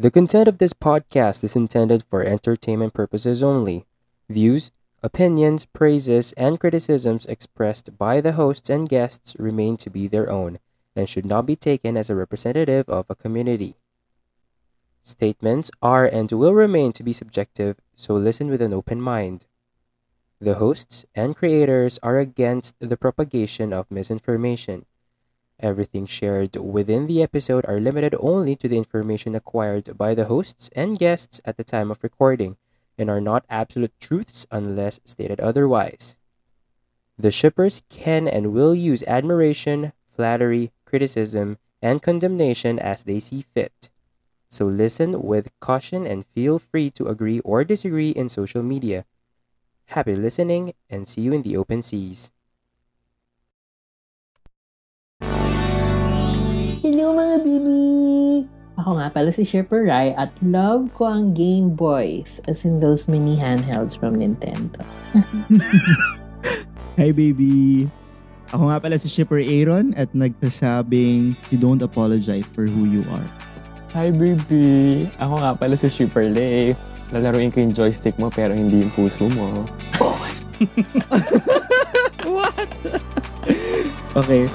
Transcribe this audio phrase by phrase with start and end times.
[0.00, 3.84] The content of this podcast is intended for entertainment purposes only.
[4.28, 4.70] Views,
[5.02, 10.60] opinions, praises, and criticisms expressed by the hosts and guests remain to be their own
[10.94, 13.74] and should not be taken as a representative of a community.
[15.02, 19.46] Statements are and will remain to be subjective, so listen with an open mind.
[20.40, 24.86] The hosts and creators are against the propagation of misinformation.
[25.60, 30.70] Everything shared within the episode are limited only to the information acquired by the hosts
[30.76, 32.56] and guests at the time of recording
[32.96, 36.16] and are not absolute truths unless stated otherwise.
[37.18, 43.90] The shippers can and will use admiration, flattery, criticism, and condemnation as they see fit.
[44.48, 49.04] So listen with caution and feel free to agree or disagree in social media.
[49.86, 52.30] Happy listening and see you in the open seas.
[56.88, 58.48] Hello mga baby!
[58.80, 63.12] Ako nga pala si Shipper Rai at love ko ang Game Boys as in those
[63.12, 64.80] mini handhelds from Nintendo.
[66.96, 67.84] Hi baby!
[68.56, 73.28] Ako nga pala si Shipper Aaron at nagsasabing you don't apologize for who you are.
[73.92, 75.12] Hi, baby!
[75.20, 76.72] Ako nga pala si Shipper Lay.
[77.12, 79.68] Lalaruin ko yung joystick mo pero hindi yung puso mo.
[82.24, 82.72] What?
[84.24, 84.48] Okay.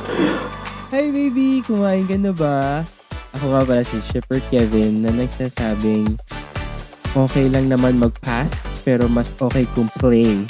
[0.93, 1.65] Hi baby!
[1.65, 2.85] Kumain ka na ba?
[3.33, 6.21] Ako nga pala si Shipper Kevin na nagsasabing
[7.17, 10.45] okay lang naman mag-pass pero mas okay kung play.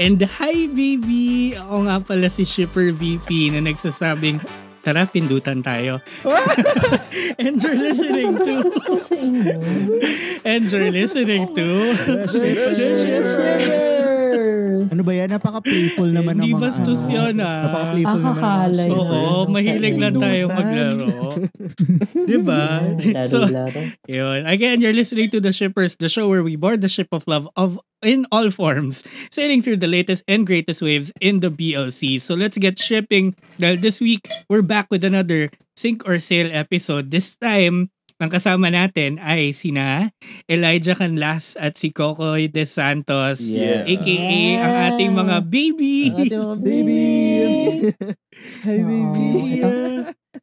[0.00, 1.52] And hi, baby!
[1.60, 4.40] Ako nga pala si Shipper VP na nagsasabing,
[4.80, 6.00] tara, pindutan tayo.
[7.44, 8.64] and you're listening to...
[10.40, 11.68] And you're listening to...
[14.34, 14.86] Shippers!
[14.90, 15.28] Ano ba yan?
[15.30, 17.14] Napaka-playful naman ng Hindi mga bastos ano.
[17.14, 17.62] yun, ah.
[17.64, 18.24] Napaka-playful naman.
[18.24, 18.88] ng mga Akakalay.
[18.90, 21.06] Oo, Sa mahilig lang tayo maglaro.
[22.30, 22.62] diba?
[23.30, 23.38] so,
[24.10, 24.40] yun.
[24.44, 27.48] Again, you're listening to The Shippers, the show where we board the ship of love
[27.56, 29.00] of in all forms,
[29.32, 32.20] sailing through the latest and greatest waves in the BLC.
[32.20, 33.32] So let's get shipping.
[33.56, 37.08] Dahil this week, we're back with another Sink or Sail episode.
[37.10, 37.88] This time,
[38.24, 40.08] ang kasama natin ay sina
[40.48, 43.84] Elijah Canlas at si Cocoy De Santos, Yeah.
[43.84, 44.16] aka
[44.64, 46.08] ang ating mga baby.
[46.08, 47.04] Ang ating mga baby!
[48.64, 49.28] Hi baby!
[49.60, 49.68] Ito,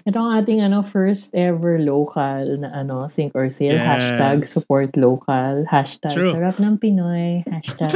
[0.02, 3.75] ito ang ating ano, first ever local na ano, Sink or Sail.
[3.78, 3.85] Yes.
[3.85, 5.68] Hashtag support local.
[5.69, 6.34] Hashtag True.
[6.34, 7.44] sarap ng Pinoy.
[7.46, 7.91] Hashtag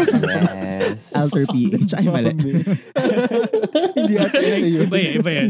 [0.86, 1.12] Yes.
[1.18, 1.92] Alter PH.
[1.98, 2.32] Ay, mali.
[3.98, 4.86] Hindi ata yun.
[4.86, 5.50] iba yan, iba yan.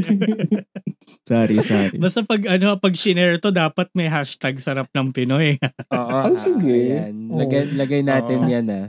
[1.30, 1.98] sorry, sorry.
[1.98, 5.58] Basta pag ano, pag shinare to, dapat may hashtag sarap ng Pinoy.
[5.92, 6.20] Oo.
[6.32, 6.76] Ay, sige.
[6.76, 7.14] ayan.
[7.36, 8.50] Lagay, lagay natin Oo.
[8.50, 8.88] yan ah.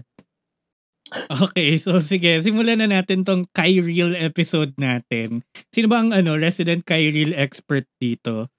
[1.14, 5.46] Okay, so sige, simulan na natin tong Kyriel episode natin.
[5.70, 8.50] Sino ba ang ano, resident Kyriel expert dito?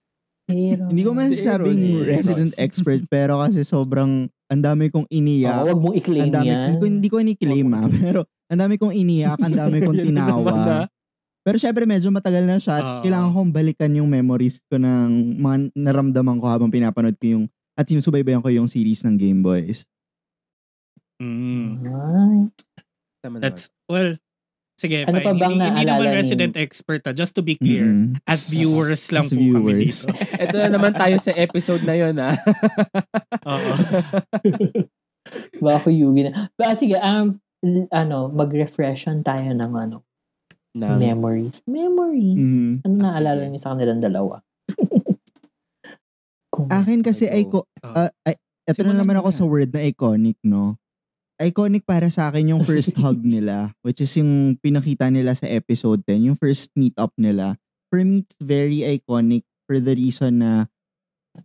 [0.47, 2.07] Pero, Hindi ko masasabing eh.
[2.07, 5.59] resident expert pero kasi sobrang ang dami kong iniyak.
[5.59, 6.59] Oo, wag mong i-claim ang dami, yan.
[6.63, 10.51] Hindi ko, hindi ko ini-claim ah, pero ang dami kong iniyak, ang dami kong tinawa.
[10.55, 10.85] ah.
[11.43, 13.01] Pero syempre medyo matagal na siya at Oo.
[13.03, 17.83] kailangan kong balikan yung memories ko ng mga naramdaman ko habang pinapanood ko yung at
[17.83, 19.83] sinusubaybayan ko yung series ng Game Boys.
[21.17, 21.69] Mm.
[21.83, 22.37] Ay.
[23.19, 23.41] Tama.
[23.41, 24.15] That's, well,
[24.75, 25.25] sige, Ano fine.
[25.25, 27.83] pa bang hindi, hindi naman ni- resident expert ah, just to be clear.
[27.83, 28.21] Mm-mm.
[28.23, 30.05] As viewers lang As po kami viewers.
[30.05, 30.13] dito.
[30.43, 32.37] Ito na naman tayo sa episode na yun ah.
[33.43, 33.71] Oo.
[35.65, 36.47] Baka yugi na.
[36.53, 37.35] Ba, sige, um,
[37.89, 40.05] ano, mag-refreshan tayo ng ano,
[40.71, 41.65] Ng, memories.
[41.65, 42.29] Memory.
[42.37, 42.85] Mhm.
[42.85, 44.45] Ano Ah, naalala niyo sa kanilang dalawa?
[46.53, 47.33] Kung, Akin kasi Go.
[47.35, 47.93] iko Oh.
[47.97, 50.77] ah, ay, eto na naman ako sa word na iconic, no?
[51.37, 56.01] Iconic para sa akin yung first hug nila, which is yung pinakita nila sa episode
[56.09, 57.61] 10, yung first meet up nila.
[57.93, 60.65] For me, it's very iconic for the reason na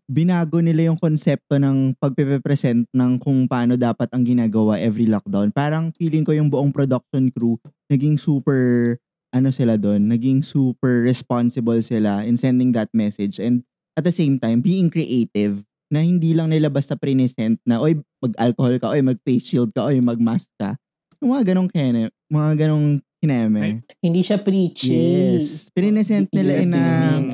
[0.09, 5.53] binago nila yung konsepto ng pagpe-present ng kung paano dapat ang ginagawa every lockdown.
[5.53, 7.61] Parang feeling ko yung buong production crew
[7.93, 8.97] naging super
[9.33, 13.65] ano sila doon, naging super responsible sila in sending that message and
[13.97, 18.81] at the same time being creative na hindi lang nila basta present na oy mag-alcohol
[18.81, 20.81] ka, oy mag-face shield ka, oy mag-mask ka.
[21.21, 23.87] Yung mga ganong kene, mga ganong kineme.
[24.03, 24.91] hindi siya preachy.
[25.39, 25.71] Yes.
[25.71, 26.87] Pinesent nila in a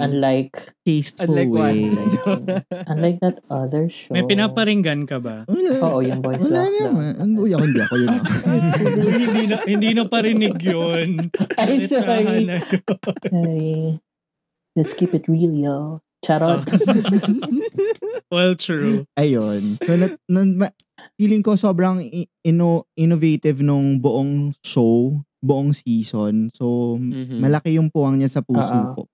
[0.05, 1.79] Unlike, tasteful Unlike way.
[2.93, 4.13] unlike that other show.
[4.13, 5.49] May pinaparinggan ka ba?
[5.49, 7.13] Wala, Oo, yung boys wala naman.
[7.17, 8.11] Ang uy, ako hindi ako yun.
[8.13, 8.21] ah.
[9.25, 11.09] hindi na hindi na parinig 'yun.
[11.63, 12.45] Ay, sorry.
[13.33, 13.97] Ay,
[14.77, 16.05] let's keep it real, yo.
[16.19, 16.67] Charot.
[18.35, 19.07] well, true.
[19.15, 19.79] Ayun.
[19.79, 20.77] So, na, na- ma-
[21.15, 26.51] feeling ko sobrang i- inno, innovative nung buong show, buong season.
[26.51, 27.39] So, Mhm.
[27.39, 28.93] malaki yung puwang niya sa puso Ah.
[28.93, 29.07] ko.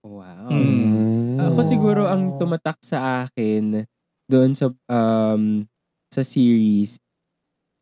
[0.00, 0.48] Wow.
[0.48, 1.36] Mm.
[1.40, 3.84] Ako siguro ang tumatak sa akin
[4.24, 5.68] doon sa um
[6.08, 6.96] sa series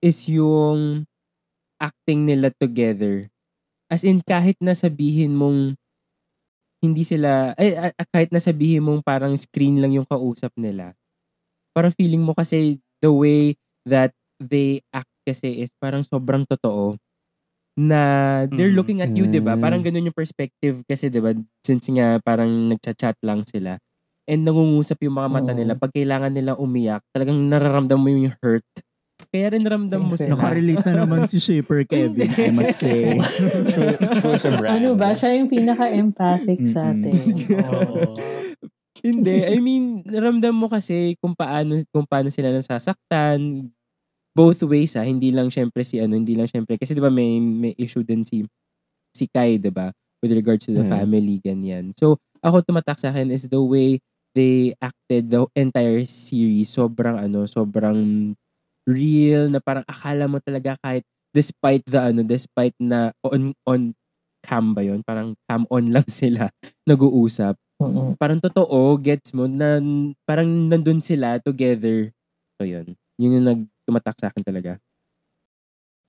[0.02, 1.06] is yung
[1.78, 3.30] acting nila together.
[3.86, 5.78] As in kahit na sabihin mong
[6.84, 10.94] hindi sila ah, kahit na sabihin mong parang screen lang yung kausap nila.
[11.76, 13.56] Parang feeling mo kasi the way
[13.88, 16.96] that they act kasi is parang sobrang totoo
[17.78, 18.78] na they're Mm.
[18.78, 19.56] looking at you, 'di ba?
[19.58, 19.86] Parang Mm.
[19.86, 21.32] ganun yung perspective kasi 'di ba?
[21.64, 23.78] Since nga parang nagcha-chat lang sila
[24.28, 25.56] and nangungusap yung mga mata Oo.
[25.56, 28.66] nila pag kailangan nila umiyak, talagang nararamdaman mo yung hurt.
[29.28, 30.40] Kaya rin ramdam mo sila.
[30.40, 33.20] Nakarelate na naman si Shaper Kevin, I must say.
[33.72, 34.80] True, true sa brand.
[34.80, 35.12] Ano ba?
[35.12, 37.36] Siya yung pinaka-empathic sa atin.
[37.76, 38.16] Oo.
[39.04, 43.68] Hindi, I mean, naramdam mo kasi kung paano kung paano sila nasasaktan
[44.34, 47.38] both ways ah, hindi lang syempre si ano, hindi lang syempre kasi 'di ba may
[47.38, 48.42] may issue din si
[49.14, 49.94] si Kai, 'di ba?
[50.18, 50.90] With regards to the Mm.
[50.90, 51.94] family ganyan.
[51.94, 54.02] So, ako tumatak sa akin is the way
[54.34, 56.70] they acted the entire series.
[56.70, 58.34] Sobrang ano, sobrang
[58.88, 61.04] real na parang akala mo talaga kahit
[61.36, 63.92] despite the ano, despite na on on
[64.40, 65.04] cam ba yun?
[65.04, 66.48] Parang cam on lang sila
[66.88, 68.18] nag-uusap Mm-mm.
[68.18, 69.78] parang totoo, gets mo, na
[70.26, 72.10] parang nandun sila together.
[72.58, 72.98] So, yun.
[73.22, 74.82] Yun yung nagtumatak sa akin talaga.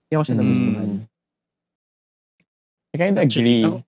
[0.09, 0.41] Kaya ko siya Mm.
[0.41, 0.89] nagustuhan.
[2.89, 3.61] I kind of agree.
[3.69, 3.85] ako-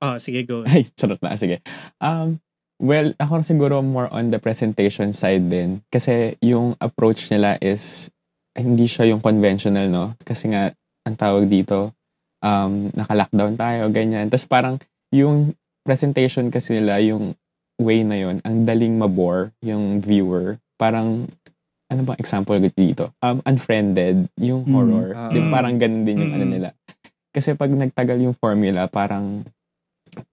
[0.00, 0.62] Oh, sige, go.
[0.64, 1.36] Ay, charot na.
[1.36, 1.58] Sige.
[2.00, 2.40] Um,
[2.80, 5.82] well, ako siguro more on the presentation side din.
[5.92, 8.08] Kasi yung approach nila is,
[8.58, 10.18] hindi siya yung conventional, no?
[10.26, 10.74] Kasi nga,
[11.06, 11.94] ang tawag dito,
[12.42, 14.26] um, naka-lockdown tayo, ganyan.
[14.28, 14.76] Tapos parang,
[15.14, 15.54] yung
[15.86, 17.32] presentation kasi nila, yung
[17.78, 20.58] way na yon ang daling mabore yung viewer.
[20.76, 21.30] Parang,
[21.88, 23.14] ano bang example dito?
[23.24, 24.74] Um, Unfriended, yung Mm.
[24.74, 25.08] horror.
[25.16, 25.30] Ah.
[25.32, 26.36] Di ba, parang ganun din yung Mm.
[26.36, 26.68] ano nila.
[27.32, 29.46] Kasi pag nagtagal yung formula, parang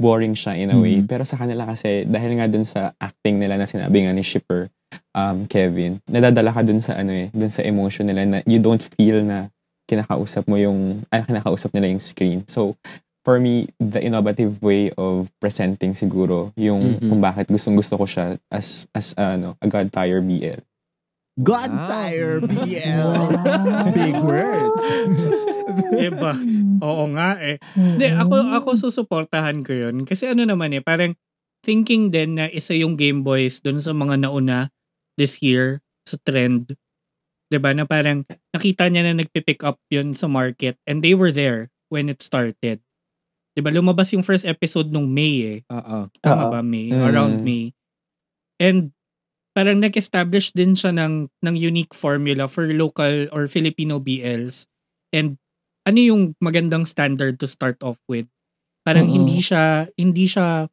[0.02, 1.04] boring siya in a way.
[1.04, 1.08] Mhm.
[1.08, 4.72] Pero sa kanila kasi, dahil nga dun sa acting nila na sinabi nga ni Shipper,
[5.12, 8.84] um, Kevin, nadadala ka dun sa ano eh, dun sa emotion nila na you don't
[8.96, 9.50] feel na
[9.86, 12.42] kinakausap mo yung, ay, kinakausap nila yung screen.
[12.46, 12.74] So,
[13.22, 17.10] for me, the innovative way of presenting siguro yung Mhm.
[17.10, 20.62] kung bakit gustong gusto ko siya as, as ano, a God Tire BL.
[21.36, 21.86] God Wow.
[21.86, 23.12] tire BL.
[23.28, 23.92] Wow.
[23.92, 24.84] Big words.
[26.00, 26.32] Diba?
[26.80, 27.60] Oo nga eh.
[27.76, 30.08] Hindi, ako, ako susuportahan ko yun.
[30.08, 31.12] Kasi ano naman eh, parang
[31.60, 34.72] thinking din na isa yung Game Boys dun sa mga nauna
[35.18, 36.76] this year sa trend.
[37.50, 41.32] 'Di ba Na parang nakita niya na nagpipick up yun sa market and they were
[41.32, 42.82] there when it started.
[43.56, 45.60] 'Di ba Lumabas yung first episode nung May eh.
[45.72, 46.12] Oo.
[46.20, 46.92] Tama ba May?
[46.92, 47.02] Mm.
[47.02, 47.72] Around May.
[48.60, 48.92] And
[49.56, 54.68] parang nag-establish din siya ng, ng unique formula for local or Filipino BLs.
[55.16, 55.40] And
[55.88, 58.28] ano yung magandang standard to start off with?
[58.84, 59.16] Parang Oo.
[59.16, 60.68] hindi siya hindi siya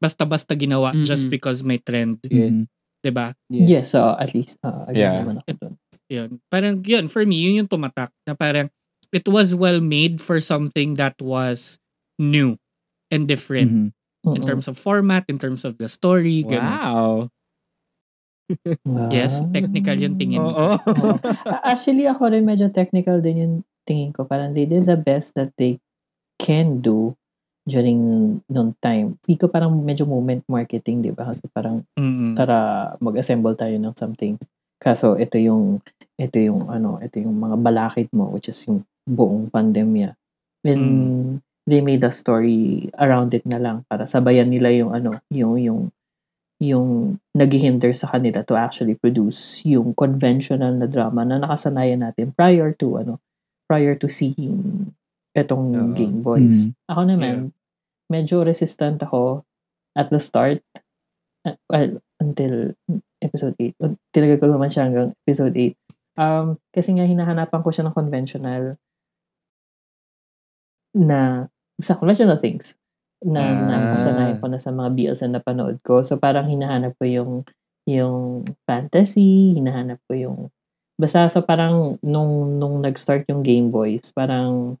[0.00, 1.34] basta-basta ginawa just Mm-mm.
[1.36, 2.66] because may trend, Yeah.
[3.02, 3.04] Mhm.
[3.04, 3.26] 'di ba?
[3.50, 5.26] Yes, so at least, uh, Yeah.
[5.26, 5.74] naman ako dun.
[6.06, 6.30] Yun.
[6.48, 8.70] Parang yun for me yun yung tumatak na parang
[9.10, 11.76] it was well made for something that was
[12.16, 12.56] new
[13.10, 14.36] and different Mhm.
[14.38, 16.78] in terms of format, in terms of the story, ganun.
[16.78, 17.12] Wow.
[19.12, 19.50] Yes, Wow.
[19.52, 20.42] technical yung tingin.
[20.46, 20.76] Oo.
[20.78, 24.24] A- Actually, ako rin medyo technical din yung tingin ko.
[24.24, 25.80] Parang they did the best that they
[26.38, 27.14] can do
[27.62, 28.00] during
[28.50, 29.14] nung time.
[29.22, 31.30] Feel ko parang medyo moment marketing, di ba?
[31.30, 32.34] Kasi parang Mm-mm.
[32.34, 34.34] tara mag-assemble tayo ng something.
[34.82, 35.78] Kaso ito yung
[36.18, 40.14] ito yung ano, ito yung mga balakid mo which is yung buong pandemya.
[40.62, 41.42] And Mm.
[41.66, 45.80] they made a story around it na lang para sabayan nila yung ano, yung yung
[46.62, 52.70] yung naghihinder sa kanila to actually produce yung conventional na drama na nakasanayan natin prior
[52.74, 53.18] to ano,
[53.66, 54.90] prior to seeing
[55.34, 55.90] etong Oo.
[55.94, 56.70] Game Boys.
[56.70, 56.72] Mm.
[56.92, 57.34] Ako naman,
[58.12, 59.48] medyo resistant ako
[59.96, 60.60] at the start
[61.48, 62.76] uh, well, until
[63.24, 63.72] episode 8.
[64.12, 65.72] Tinagal ko naman siya hanggang episode 8.
[66.20, 68.76] Um, kasi nga hinahanapan ko siya ng conventional
[70.92, 71.48] na
[71.80, 72.76] sa conventional things
[73.24, 73.64] na Ah.
[73.70, 76.04] nakasanayan ko na sa mga BLs na napanood ko.
[76.04, 77.32] So parang hinahanap ko yung
[77.88, 80.38] yung fantasy, hinahanap ko yung
[81.00, 84.76] basta so parang nung nung nag-start yung Game Boys, parang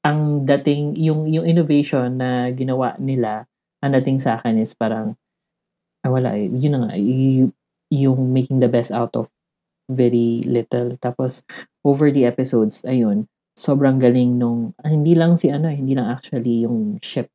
[0.00, 3.44] ang dating yung yung innovation na ginawa nila
[3.84, 5.16] ang dating sa akin is parang
[6.04, 7.52] ah, wala eh, yun na nga y-
[7.92, 9.28] yung making the best out of
[9.90, 11.42] very little tapos
[11.84, 13.26] over the episodes ayun
[13.58, 17.28] sobrang galing nung ah, hindi lang si ano eh, hindi lang actually yung ship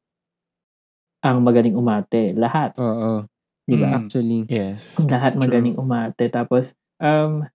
[1.26, 3.26] ang magaling umate lahat Oo.
[3.66, 3.98] di ba Mm.
[4.06, 4.42] Actually.
[4.46, 4.98] Yes.
[5.10, 7.46] lahat magaling umate tapos um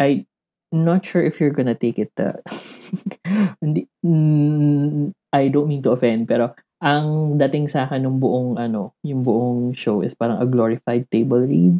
[0.00, 0.24] I
[0.72, 2.40] not sure if you're gonna take it uh,
[3.62, 8.98] hindi mm, I don't mean to offend pero ang dating sa akin ng buong ano,
[9.06, 11.78] yung buong show is parang a glorified table read.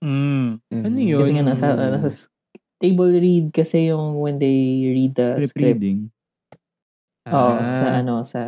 [0.00, 0.56] Mm.
[0.72, 1.04] Ano Mhm.
[1.04, 1.20] yun?
[1.20, 2.28] Kasi nga nasa, nasa s-
[2.80, 5.80] table read kasi yung when they read the Script script.
[5.80, 5.98] reading.
[7.28, 8.40] Oo, Ah, sa ano, sa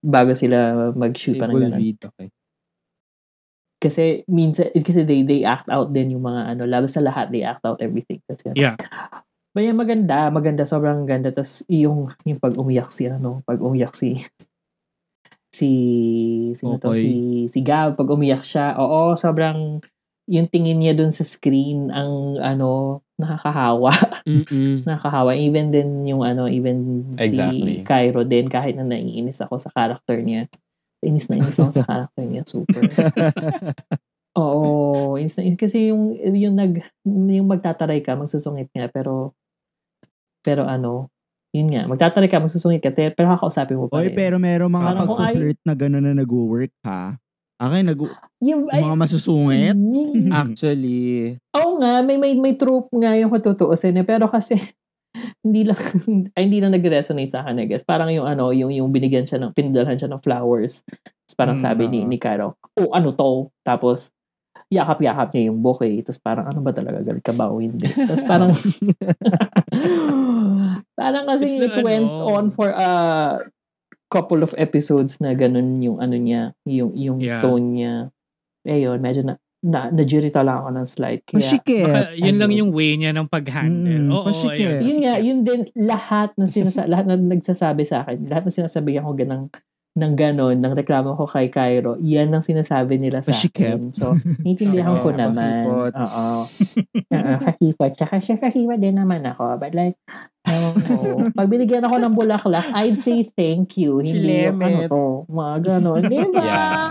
[0.00, 1.80] bago sila mag-shoot parang table ganun.
[1.84, 2.28] read, okay.
[3.76, 7.28] Kasi minsan, eh, kasi they, they act out din yung mga ano, labas sa lahat,
[7.28, 8.24] they act out everything.
[8.24, 8.80] Kasi, Yeah.
[9.56, 11.32] Kaya maganda, maganda, sobrang ganda.
[11.32, 14.20] Tapos yung, yung pag umiyak si, ano, pag umiyak si,
[15.48, 15.70] si,
[16.52, 17.00] sino to, Kokoy.
[17.00, 17.12] si,
[17.48, 19.80] si Gab, pag umiyak siya, oo, sobrang,
[20.28, 23.96] yung tingin niya dun sa screen, ang, ano, nakakahawa.
[24.84, 25.32] Nakakahawa.
[25.40, 27.80] Even din yung, ano, even Exactly.
[27.80, 30.52] si Cairo din, kahit na naiinis ako sa character niya.
[31.00, 32.84] Inis na inis ako sa character niya, super.
[34.36, 35.56] Oo, inis na inis.
[35.56, 39.32] Kasi yung, yung nag, yung magtataray ka, magsusungit nga, pero,
[40.46, 41.10] pero ano,
[41.50, 44.14] yun nga, magtataray ka, magsusungit ka, pero kakausapin mo pa Oy, rin.
[44.14, 47.18] pero meron mga Parang pag-flirt na gano'n na nag-work ha.
[47.56, 48.00] Akin, nag
[48.44, 49.74] yung, ay, mga masusungit.
[50.16, 50.32] Mm.
[50.32, 54.56] Actually, Oo nga, may, may, may trope nga yung katutuusin eh, pero kasi,
[55.44, 55.76] hindi lang,
[56.36, 57.84] ay, hindi lang nag-resonate sa akin, I guess.
[57.84, 60.84] Parang yung ano, yung, yung binigyan siya ng, pinadalhan siya ng flowers.
[61.26, 63.48] Tapos parang Mm, sabi ni, ni Caro, oh, ano to?
[63.64, 64.12] Tapos,
[64.66, 66.02] yakap-yakap niya yung bouquet.
[66.02, 67.86] Tapos parang, ano ba talaga, galit ka ba o hindi?
[67.86, 68.50] Tapos parang,
[70.98, 72.26] parang kasi it went ano.
[72.26, 72.90] on for a
[74.08, 77.42] couple of episodes na ganun yung ano niya, yung, yung Yeah.
[77.42, 77.94] tone niya.
[78.62, 81.20] Eh yun, medyo na, na, najirita lang ako ng slight.
[81.22, 81.86] Kaya, Pasikip.
[81.86, 82.58] Baka yun lang Ano?
[82.60, 84.06] yung way niya ng pag-handle.
[84.06, 84.62] Mm, Oo, pasikip.
[84.62, 84.80] ayun.
[84.82, 89.02] yun nga, yun din, lahat na sinasa lahat na nagsasabi sa akin, lahat na sinasabihan
[89.02, 89.46] ko ganang
[89.96, 93.96] ng ganon, ng reklamo ko kay Cairo, yan ang sinasabi nila sa akin.
[93.96, 94.12] So,
[94.44, 95.64] naiintindihan ko Oo, naman.
[95.64, 96.44] Oo.
[96.44, 97.96] Oo, pakipot.
[97.96, 99.56] Tsaka siya kahiwa din naman ako.
[99.56, 99.96] But like,
[100.44, 101.24] oo.
[101.38, 104.04] Pag binigyan ako ng bulaklak, I'd say thank you.
[104.04, 106.02] Hindi yung ano to, mga ganon.
[106.04, 106.44] Di ba?
[106.44, 106.86] Yeah.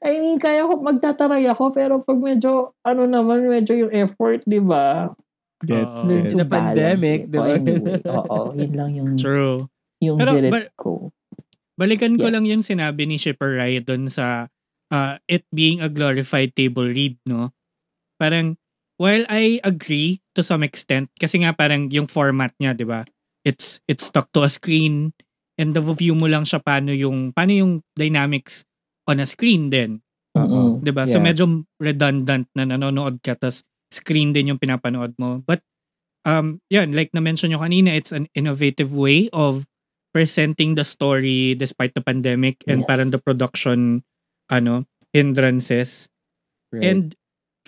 [0.00, 4.64] I mean, kaya ko magtataray ako, pero pag medyo, ano naman, medyo yung effort, di
[4.64, 5.12] ba?
[5.60, 7.32] Gets, to In a pandemic, it.
[7.32, 7.44] di ba?
[7.44, 9.60] Oh, anyway, oo, yun lang yung, True.
[10.00, 11.12] yung Pero, but- ko.
[11.76, 12.34] Balikan ko Yes.
[12.34, 14.48] lang yung sinabi ni Shipper Riot dun sa
[14.88, 17.52] uh, it being a glorified table read, no?
[18.16, 18.56] Parang,
[18.96, 23.04] while I agree to some extent, kasi nga parang yung format niya, di ba?
[23.44, 25.12] It's, it's stuck to a screen
[25.60, 28.64] and the view mo lang siya paano yung, paano yung dynamics
[29.04, 30.00] on a screen din.
[30.36, 30.84] Mm-mm.
[30.84, 31.08] 'di ba?
[31.08, 31.32] So Yeah.
[31.32, 31.44] medyo
[31.80, 35.40] redundant na nanonood ka tas screen din yung pinapanood mo.
[35.40, 35.64] But
[36.28, 39.64] um yan, like na mention nyo kanina, it's an innovative way of
[40.16, 42.88] presenting the story despite the pandemic and Yes.
[42.88, 44.00] parang the production
[44.48, 46.08] ano hindrances.
[46.72, 46.88] Right.
[46.88, 47.12] And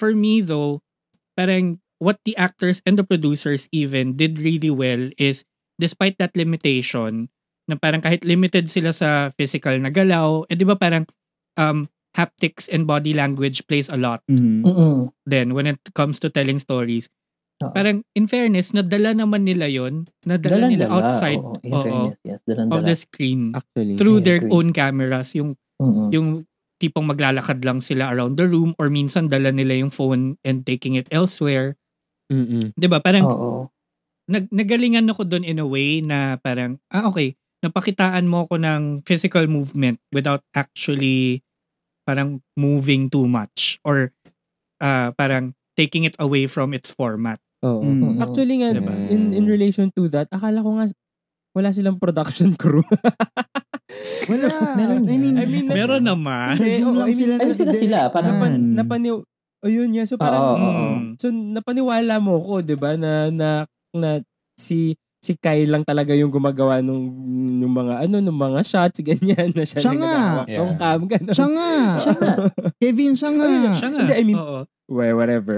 [0.01, 0.81] for me though,
[1.37, 5.45] parang what the actors and the producers even did really well is
[5.77, 7.29] despite that limitation
[7.69, 11.05] na parang kahit limited sila sa physical na galaw, eh di ba parang
[11.61, 11.85] um
[12.17, 14.65] haptics and body language plays a lot Mhm.
[14.65, 15.13] Mm-mm.
[15.29, 17.13] then when it comes to telling stories.
[17.59, 17.75] Oo.
[17.75, 22.19] Parang in fairness, nadala naman nila yon Nadala nila Dalan-dala, outside oo, in oo, fairness,
[22.23, 22.87] yes, of dalan-dala.
[22.87, 23.99] the screen Actually.
[23.99, 24.53] through I their agree.
[24.55, 25.35] own cameras.
[25.35, 26.09] Yung Mm-mm.
[26.15, 26.29] yung
[26.79, 30.95] tipong maglalakad lang sila around the room or minsan dala nila yung phone and taking
[30.95, 31.75] it elsewhere.
[32.31, 32.71] Mm-mm.
[32.79, 33.03] 'Di ba?
[33.03, 33.67] Parang Oo.
[34.31, 37.35] nag, nagalingan ako doon in a way na parang, ah okay,
[37.67, 41.43] napakitaan mo ako ng physical movement without actually
[42.07, 44.15] parang moving too much or
[44.79, 47.43] ah parang taking it away from its format.
[47.67, 47.83] Oo.
[47.83, 48.23] Mm.
[48.23, 48.95] Actually nga, Diba?
[49.11, 50.87] in, in relation to that, akala ko nga
[51.57, 52.85] wala silang production crew.
[54.31, 54.77] Wala.
[54.77, 56.53] Meron I mean, I mean, Meron naman.
[56.55, 58.77] Sa Hindi, Zoom oo, lang I mean, sila Ay, sila sila, parang- Napan, nagdadaan.
[58.77, 59.17] napaniw,
[59.65, 60.85] ayun nga, so parang, oo, oo.
[61.01, 61.07] Mm.
[61.17, 63.49] so napaniwala mo ko, di ba, na, na,
[63.97, 64.21] na
[64.55, 67.11] si, si Kai lang talaga yung gumagawa nung,
[67.55, 70.15] nung mga, ano, nung mga shots, ganyan, na siya, Siya nga.
[70.15, 70.77] nagahawak ng Yeah.
[70.77, 71.35] cam, ganun.
[71.35, 71.71] Siya nga.
[71.99, 72.33] Siya nga.
[72.77, 73.49] Kevin, siya nga.
[73.75, 74.01] Siya nga.
[74.01, 74.61] Hindi, I mean, Oo.
[74.89, 75.57] well, whatever.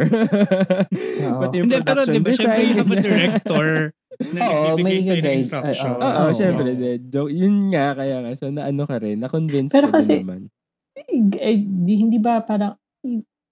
[1.41, 3.67] Pati yung Hindi, pero production di ba, syempre design, you have a director
[4.35, 5.41] na Oo, nagbibigay may sa'yo ng guide.
[5.41, 5.91] instruction.
[5.91, 6.79] Ay, Oo, Oo, syempre, yes.
[6.79, 10.21] de, joke, yun nga, kaya nga, so naano ka rin, na-convince Pero ka din kasi-
[10.21, 10.41] naman.
[11.39, 12.77] eh, di, hindi ba parang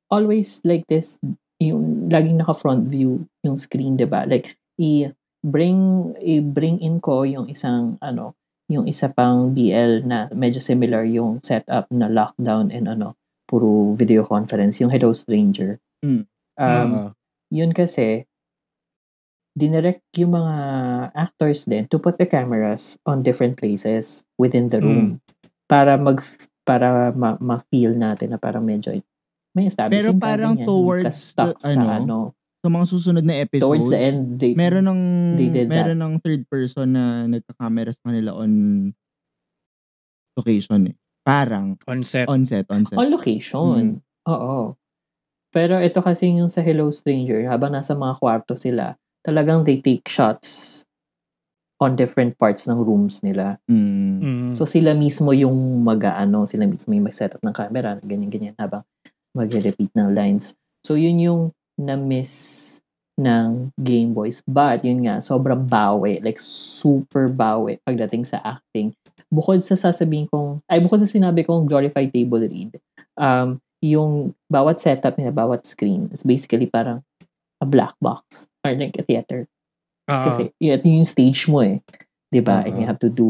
[0.08, 1.16] always like this
[1.58, 5.10] yung laging naka front view yung screen 'di ba like i
[5.44, 8.34] bring i bring in ko yung isang ano
[8.68, 13.16] yung isa pang BL na medyo similar yung setup na lockdown and ano
[13.48, 16.22] puro video conference yung Hello Stranger Mm.
[16.58, 17.06] um Oo.
[17.50, 18.22] yun kasi
[19.58, 20.56] dinirect yung mga
[21.18, 25.18] actors din to put the cameras on different places within the room
[25.66, 26.22] para mag
[26.62, 28.94] para ma- ma-feel natin na parang medyo
[29.56, 32.18] may establishing Pero parang towards the- sa ano, ano,
[32.58, 35.00] Sa mga susunod na episode, towards the end they, meron ng
[35.38, 35.74] They did that.
[35.78, 38.50] meron ng third person na nagka-camera sa kanila on
[40.34, 40.96] location eh.
[41.22, 42.26] Parang On set.
[42.26, 42.96] on set, on set.
[42.98, 44.00] On location.
[44.26, 44.74] Oo.
[45.54, 50.04] Pero ito kasi yung sa Hello Stranger, habang nasa mga kwarto sila, talagang they take
[50.08, 50.82] shots
[51.78, 53.56] on different parts ng rooms nila.
[53.70, 54.18] Mm.
[54.18, 54.52] Mm.
[54.58, 55.54] So sila mismo yung
[55.86, 58.82] mag-ano, sila mismo yung mag-setup ng camera, ganyan-ganyan habang
[59.30, 60.58] mag-repeat ng lines.
[60.82, 61.40] So yun yung
[61.78, 62.32] na-miss
[63.18, 64.42] ng Game Boys.
[64.46, 68.94] But yun nga, sobrang bawi, like super bawi pagdating sa acting.
[69.30, 72.78] Bukod sa sasabihin kong, ay bukod sa sinabi kong glorified table read,
[73.18, 77.02] um, yung bawat setup nila, bawat screen, is basically parang
[77.58, 79.46] a black box or like a theater.
[80.10, 80.24] Oo.
[80.30, 81.82] Kasi yun, yung stage mo eh.
[82.30, 82.62] 'Di ba?
[82.64, 82.80] And Oo.
[82.82, 83.28] you have to do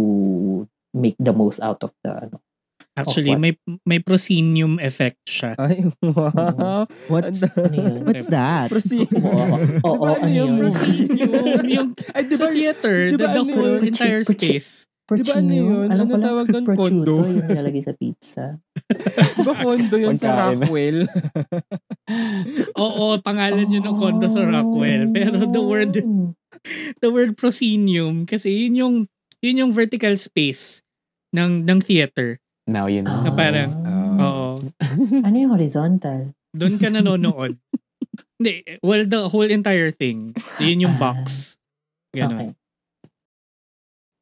[0.92, 2.40] make the most out of the ano.
[2.98, 3.52] Actually, may
[3.84, 5.54] may proscenium effect siya.
[5.54, 6.84] Ay, wow.
[7.06, 8.02] What's, Ano yun?
[8.08, 8.68] what's that?
[8.68, 9.06] Proceed.
[9.22, 9.54] Oo,
[9.86, 10.58] oo, Diba ano ano yung yun?
[10.58, 14.70] Proscenium, yung Ay, di sa ba, theater, di the, the ano whole entire Prochi- space.
[15.08, 15.86] di ba ano yun?
[15.88, 16.64] Alam Ano lang, tawag doon?
[16.68, 17.14] Condo?
[17.24, 18.44] yung nilalagay sa pizza.
[19.36, 20.52] Di ba condo yun sa.
[20.52, 21.08] Rockwell?
[22.76, 25.08] Oo, pangalan yun ng condo sa Rockwell.
[25.10, 26.32] Pero the word Oh.
[27.00, 28.94] the word proscenium kasi yun yung
[29.40, 30.80] yun yung vertical space
[31.32, 32.40] ng ng theater.
[32.68, 33.24] Now you know.
[33.24, 33.96] Na parang, Ah.
[34.18, 34.46] Oo.
[35.26, 36.36] Ano yung horizontal?
[36.52, 37.56] Doon ka nanonood.
[38.38, 40.36] Hindi, well, the whole entire thing.
[40.60, 41.56] Yun yung box.
[42.12, 42.34] Ganon.
[42.36, 42.50] Okay.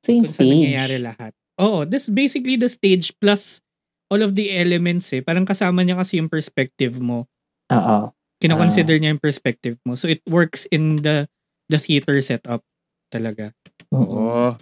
[0.00, 0.52] So yung Kung saan stage.
[0.54, 1.32] nangyayari lahat.
[1.58, 3.58] Oo, this basically the stage plus
[4.06, 5.20] all of the elements eh.
[5.20, 7.26] Parang kasama niya kasi yung perspective mo.
[7.72, 8.12] Oo.
[8.38, 9.00] Kinoconsider Ah.
[9.00, 9.96] niya yung perspective mo.
[9.98, 11.26] So it works in the
[11.66, 12.62] the theater setup
[13.10, 13.50] talaga.
[13.90, 14.54] Oo.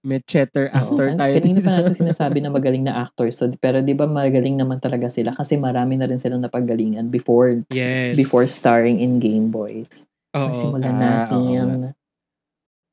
[0.00, 0.76] May chatter Oo.
[0.96, 1.32] actor An- tayo.
[1.36, 3.28] Kanina pa natin sinasabi na magaling na actor.
[3.30, 7.60] So, pero di ba magaling naman talaga sila kasi marami na rin silang napagalingan before
[7.68, 8.16] Yes.
[8.16, 10.08] before starring in Game Boys.
[10.32, 10.52] Oo.
[10.52, 11.92] Simulan Ah, oo natin.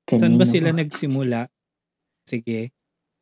[0.07, 0.79] Saan ba sila ba?
[0.79, 1.39] nagsimula?
[2.23, 2.71] Sige.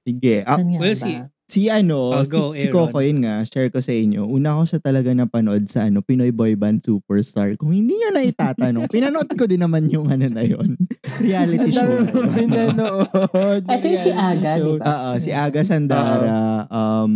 [0.01, 0.41] Sige.
[0.45, 0.97] Ah, well, ba?
[0.97, 2.89] si- si ano, Oh, go, si, si Aaron.
[2.89, 4.25] Coco yun nga, share ko sa inyo.
[4.25, 7.53] Una ko siya talaga napanood sa ano, Pinoy Boy Band Superstar.
[7.55, 10.73] Kung hindi nyo na itatanong, pinanood ko din naman yung ano na yun.
[11.21, 11.85] Reality show.
[12.33, 13.61] Pinanood.
[13.63, 14.85] Ito yung si Aga, di ba?
[14.85, 17.13] Oo, si Aga Sandara, um,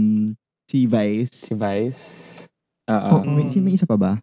[0.70, 1.50] si Vice.
[1.50, 2.04] Si Vice.
[2.90, 3.22] Oo.
[3.22, 3.34] Mm.
[3.34, 4.14] May, si, may isa pa ba?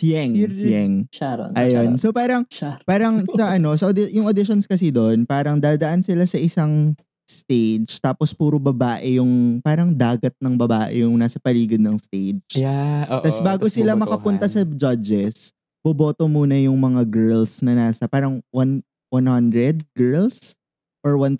[0.00, 0.32] Si Yeng.
[0.32, 0.94] Si Si Yeng.
[1.12, 1.52] Sharon.
[1.52, 1.92] Ayun.
[1.92, 1.92] Sharon.
[2.00, 2.80] So parang, Sharon.
[2.88, 6.96] parang sa ano, sa audi- yung auditions kasi doon, parang dadaan sila sa isang
[7.30, 12.58] stage, tapos puro babae yung, parang dagat ng babae yung nasa paligid ng stage.
[12.58, 13.22] Yeah, oo.
[13.22, 14.02] Tapos bago Tas sila bubotohan.
[14.02, 20.58] makapunta sa judges, boboto muna yung mga girls na nasa parang one, 100 girls
[21.00, 21.38] or 1,000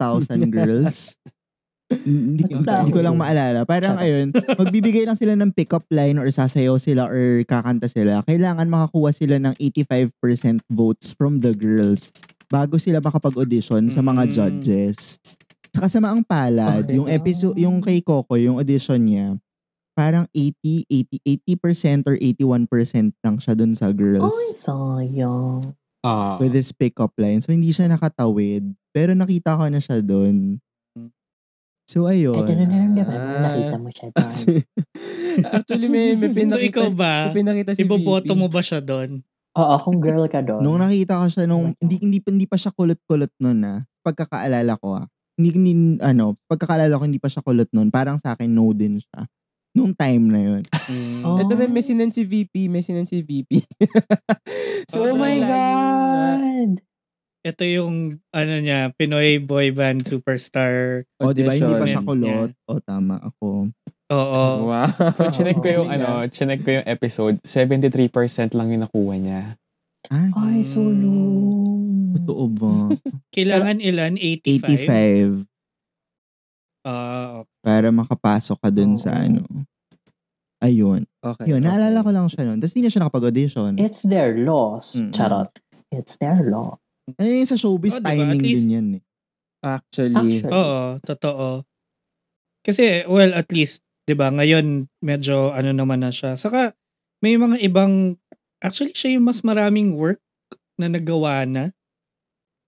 [0.54, 1.18] girls.
[1.90, 3.66] hindi, Basta hindi ko lang maalala.
[3.66, 8.22] Parang ayun, magbibigay lang sila ng pick-up line or sasayaw sila or kakanta sila.
[8.22, 12.14] Kailangan makakuha sila ng 85% votes from the girls
[12.46, 14.30] bago sila makapag-audition sa mga Mm.
[14.32, 15.18] judges.
[15.70, 16.96] Sa kasamaang palad, Okay.
[16.96, 19.38] yung episode, yung kay Coco, yung audition niya,
[19.92, 22.66] parang 80, 80, 80% or 81%
[23.16, 25.60] lang siya dun sa girls Ay, sayang.
[26.00, 26.40] Ah.
[26.40, 27.38] with his pick-up line.
[27.38, 28.64] So, hindi siya nakatawid.
[28.90, 30.58] Pero nakita ko na siya dun.
[31.84, 32.40] So, ayun.
[32.40, 33.12] Ay, ganun na naman.
[33.12, 33.42] Ah.
[33.44, 34.34] Nakita mo siya doon.
[35.54, 36.66] Actually, may, may So pinakita.
[36.66, 37.14] ikaw ba?
[37.28, 39.20] May pinakita si Iboboto mo ba siya doon?
[39.52, 40.62] Oo, kung girl ka doon.
[40.62, 43.78] Nung nakita ko siya, nung, Oh hindi, hindi, pa- hindi pa siya kulot-kulot nun ah.
[44.00, 45.06] Pagkakaalala ko ah.
[45.40, 45.72] Hindi, hindi,
[46.04, 47.88] ano, pagkakaalala ko hindi pa siya kulot nun.
[47.88, 49.24] Parang sa akin, no din siya.
[49.72, 50.62] Nung time na yun.
[50.68, 51.22] Mm.
[51.24, 51.40] Oh.
[51.40, 52.68] Ito may, may sinan si VP.
[52.68, 53.50] May sinan si VP.
[54.90, 55.46] Oh oh my na.
[55.46, 56.82] God!
[57.46, 61.06] Ito yung ano niya, Pinoy boy band superstar.
[61.22, 61.54] O, di ba?
[61.54, 62.50] Hindi pa siya kulot.
[62.66, 63.70] O, tama ako.
[64.10, 64.42] Oo.
[64.66, 64.90] Wow.
[65.14, 69.42] So, chinek ko yung Oh ano, chinek ko yung episode, 73% lang yung nakuha niya.
[70.08, 72.16] Ay, Ay, so low.
[72.16, 72.72] totoo ba?
[73.36, 74.16] Kailangan ilan?
[74.16, 75.44] 85?
[75.44, 75.44] 85.
[76.80, 77.52] Ah, okay.
[77.60, 79.20] Para makapasok ka dun sa Oo.
[79.20, 79.42] ano.
[80.60, 81.04] Ayun.
[81.20, 81.44] Okay.
[81.48, 81.68] Yun, okay.
[81.68, 82.60] naalala ko lang siya nun.
[82.60, 83.72] Tapos hindi na siya nakapag-audition.
[83.76, 84.96] It's their loss.
[84.96, 85.12] Mm-mm.
[85.12, 85.52] Charot.
[85.92, 86.80] It's their loss.
[87.10, 88.12] Ano yung sa showbiz, Oh, diba?
[88.12, 89.02] timing least- din yan eh.
[89.60, 90.40] Actually.
[90.40, 90.52] Actually.
[90.52, 91.48] Oo, totoo.
[92.60, 96.36] Kasi, well, at least, di ba, ngayon, medyo ano naman na siya.
[96.36, 96.76] Saka,
[97.20, 98.19] may mga ibang,
[98.60, 100.20] actually, siya yung mas maraming work
[100.76, 101.72] na nagawa na.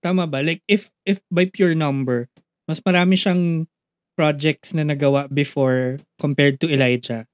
[0.03, 0.43] Tama ba?
[0.43, 2.27] Like, if, if by pure number,
[2.67, 3.65] mas marami siyang
[4.13, 7.25] projects na nagawa before compared to Elijah.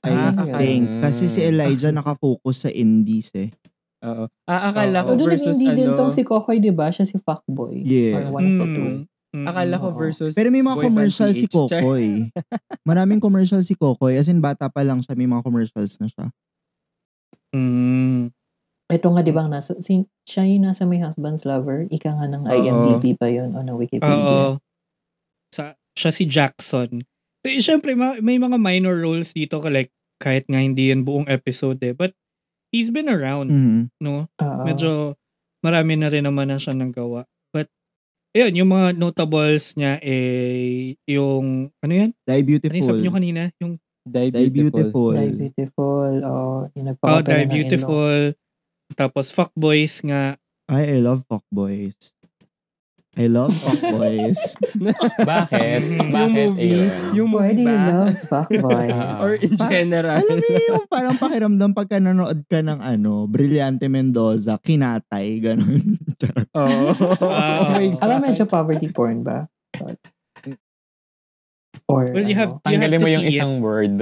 [0.00, 0.88] I Ah, think.
[0.88, 1.00] okay.
[1.02, 3.52] Kasi si Elijah nakafocus sa indies eh.
[4.00, 4.32] Oo.
[4.48, 5.98] Ah, akala ko versus hindi din ano.
[5.98, 6.88] tong si Kokoy, di ba?
[6.88, 7.84] Siya si fuckboy.
[7.84, 8.16] Yeah.
[8.16, 8.88] Or one the two.
[8.88, 9.04] Mm,
[9.36, 9.98] mm, Akala ko Oo.
[10.00, 11.44] versus Pero may mga commercial si.
[11.44, 12.32] Kokoy.
[12.88, 14.16] Maraming commercial si Kokoy.
[14.16, 15.12] As in, bata pa lang siya.
[15.12, 16.32] May mga commercials na siya.
[17.50, 18.30] Mm.
[18.90, 21.86] Ito nga, di ba, nasa, si, siya yung nasa My Husband's Lover.
[21.90, 22.42] Ika nga ng.
[22.46, 24.10] IMDb pa yun o ng Wikipedia.
[24.10, 24.58] Oo.
[25.54, 27.02] Sa, siya si Jackson.
[27.46, 31.78] Eh, Siyempre, ma- may mga minor roles dito like kahit nga hindi yan buong episode
[31.80, 31.94] eh.
[31.94, 32.12] But
[32.74, 33.82] he's been around, Mhm.
[34.02, 34.26] no?
[34.26, 34.62] Oo.
[34.66, 35.14] Medyo
[35.62, 37.24] marami na rin naman na siya nang gawa.
[37.54, 37.70] But,
[38.34, 42.10] ayun, yung mga notables niya eh, yung, ano yan?
[42.26, 42.86] Die Ano yung Beautiful.
[42.90, 43.42] sabi nyo kanina?
[43.62, 43.78] Yung,
[44.10, 45.14] Die Die Beautiful.
[45.14, 46.10] Die Beautiful.
[46.26, 48.34] Oh, yung oh, Die Beautiful.
[48.98, 50.34] Tapos, Fuckboys nga.
[50.70, 52.14] Ay, I love fuckboys.
[53.18, 54.54] I love fuckboys.
[55.26, 55.80] Bakit?
[55.98, 56.46] Yung Bakit?
[56.54, 56.90] movie, Ayun.
[57.10, 57.90] yung Why do movie you ba?
[57.90, 58.94] love fuckboys?
[59.02, 59.18] Ah.
[59.18, 60.22] Or in Pa- general.
[60.22, 65.98] Alam mo yung parang pakiramdam pagka nanood ka ng ano, Brillante Mendoza, kinatay, ganun.
[66.54, 66.86] Oo.
[67.18, 68.02] Oh my God.
[68.06, 69.50] Alam, medyo poverty porn ba?
[71.90, 73.36] Or, Well, you have, ano, you have Tanggalin to mo yung see it.
[73.36, 73.96] isang word.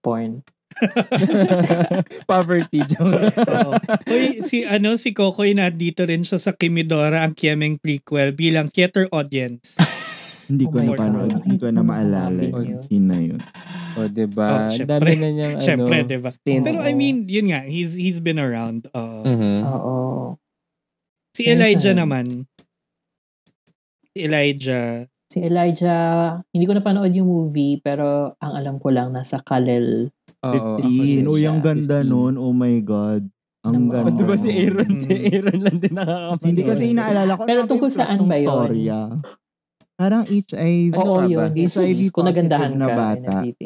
[0.00, 0.32] porn.
[2.30, 3.34] Poverty joke.
[3.42, 3.72] Oo.
[4.06, 8.70] Uy, si ano si Kokoy na dito rin siya sa Kimidora ang Kiemeng prequel bilang
[8.70, 9.76] theater audience.
[10.48, 11.30] Hindi Oh ko my na panood.
[11.42, 13.38] Hindi ko na maalala Oh, yung scene na yun.
[13.94, 14.46] o, diba?
[14.48, 15.10] Oh, syempre.
[15.10, 16.30] dami na niyang ano, Syempre, di ba?
[16.30, 16.64] stint.
[16.64, 18.90] Pero I mean, yun nga, he's he's been around.
[18.90, 19.22] Oo.
[19.22, 19.56] Mhm.
[19.64, 19.96] Oo.
[21.32, 22.50] Si Elijah naman.
[24.08, 25.06] Si Elijah.
[25.30, 26.02] Si Elijah,
[26.50, 30.10] hindi ko napanood yung movie, pero ang alam ko lang, nasa Kalel.
[30.42, 30.82] Ako 15.
[30.82, 31.54] din Uy, siya.
[31.54, 32.10] ang ganda 15.
[32.10, 32.34] nun.
[32.34, 33.22] Oh my God.
[33.62, 33.90] Ang Naman.
[33.94, 34.10] ganda.
[34.10, 34.50] Oh, diba si.
[34.50, 34.92] Aaron?
[34.98, 35.22] Si Mm.
[35.30, 36.42] Aaron lang din nakakapanood.
[36.42, 37.42] Hindi kasi inaalala ko.
[37.44, 38.48] Pero ano tungkol yung saan ba yun?
[38.50, 38.98] storya?
[39.94, 40.90] Parang HIV.
[40.90, 41.28] Ano Oo, ba?
[41.28, 41.50] yun.
[41.54, 43.34] HIV Kung nagandahan na ka, bata.
[43.38, 43.62] NFTT.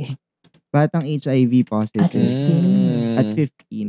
[0.69, 2.11] Batang HIV At positive.
[2.11, 3.17] 15.
[3.17, 3.89] At 15.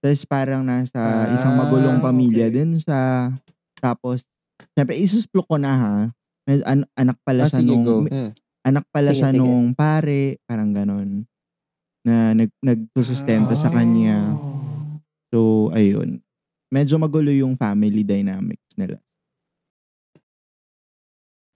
[0.00, 2.54] Tapos parang nasa Ah, isang magulong pamilya okay.
[2.56, 3.34] din siya.
[3.76, 4.22] Tapos,
[4.72, 5.94] syempre, isusplok ko na ha.
[6.42, 7.96] Med- an- anak pala Ah, siya sige, nung, go.
[8.04, 8.30] Mm.
[8.62, 9.38] anak pala Sige, siya sige.
[9.38, 11.08] nung pare, parang ganon.
[12.02, 14.34] Na nag, nagsusustento sa kanya.
[15.30, 16.18] So, ayun.
[16.68, 18.98] Medyo magulo yung family dynamics nila.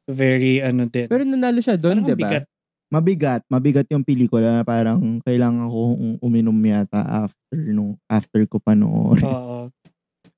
[0.07, 1.11] Very ano din.
[1.11, 2.19] Pero nanalo siya doon, di ba?
[2.31, 2.45] bigat.
[2.87, 9.27] Mabigat, mabigat yung pelikula na parang kailangan ko uminom yata after nung after ko panoorin.
[9.27, 9.59] Oo.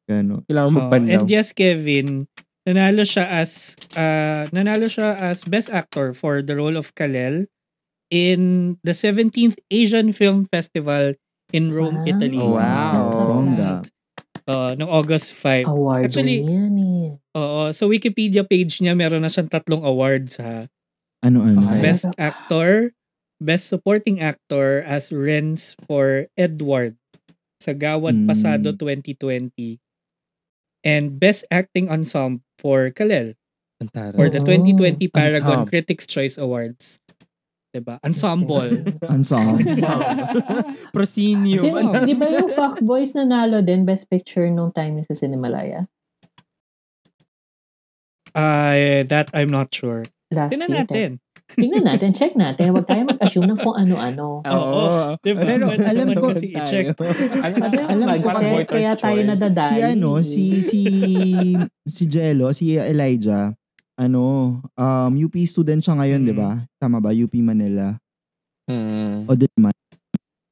[0.08, 0.40] Ganon.
[0.48, 1.12] Kailangan magpanlaw.
[1.20, 2.24] And yes, Kevin,
[2.68, 7.48] nanalo siya as uh, nanalo siya as best actor for the role of Kalel
[8.12, 11.16] in the 17th Asian Film Festival
[11.48, 12.10] in Rome, Wow.
[12.12, 12.36] Italy.
[12.36, 13.00] Oh, wow.
[13.32, 13.72] Bongga.
[14.44, 15.64] Uh, noong August 5.
[15.64, 17.08] Award Actually, yan eh.
[17.36, 20.68] Oo, sa Wikipedia page niya meron na siyang tatlong awards ha.
[21.24, 21.64] Ano-ano.
[21.64, 21.80] Okay.
[21.80, 22.92] Best Actor,
[23.40, 26.96] Best Supporting Actor as Renz for Edward
[27.60, 28.28] sa Gawad Hmm.
[28.28, 29.80] Pasado 2020
[30.88, 33.36] and Best Acting Ensemble for Kalel
[33.84, 34.16] Ang taray.
[34.16, 34.72] for the Oo.
[34.96, 35.68] 2020 Paragon Ensemble.
[35.68, 36.96] Critics Choice Awards.
[37.68, 38.00] Diba?
[38.00, 38.80] Ensemble.
[39.12, 39.60] Ensemble.
[40.96, 41.60] Proscenio.
[41.60, 41.92] Sino?
[42.00, 45.84] Di ba yung Fuckboys nanalo din Best Picture nung time niya sa Cinemalaya?
[48.32, 50.08] Uh, that I'm not sure.
[50.32, 50.78] Last Tingnan year.
[50.84, 51.10] natin.
[51.48, 52.70] Tingnan natin, check natin.
[52.70, 54.42] Huwag tayo mag-assume ng kung ano-ano.
[54.42, 55.16] Oo.
[55.18, 55.40] Diba?
[55.40, 56.86] Pero Pwede alam ko- kasi i-check.
[57.88, 59.70] Alam, ko kasi- kaya tayo nadadali.
[59.70, 60.80] si ano, si si
[61.84, 63.56] si Jello, si Elijah,
[63.94, 64.24] ano,
[64.70, 66.26] um UP student siya ngayon, Mm.
[66.26, 66.50] 'di ba?
[66.76, 67.10] Tama ba?
[67.10, 67.96] UP Manila.
[68.66, 69.24] Mm.
[69.24, 69.72] O di man.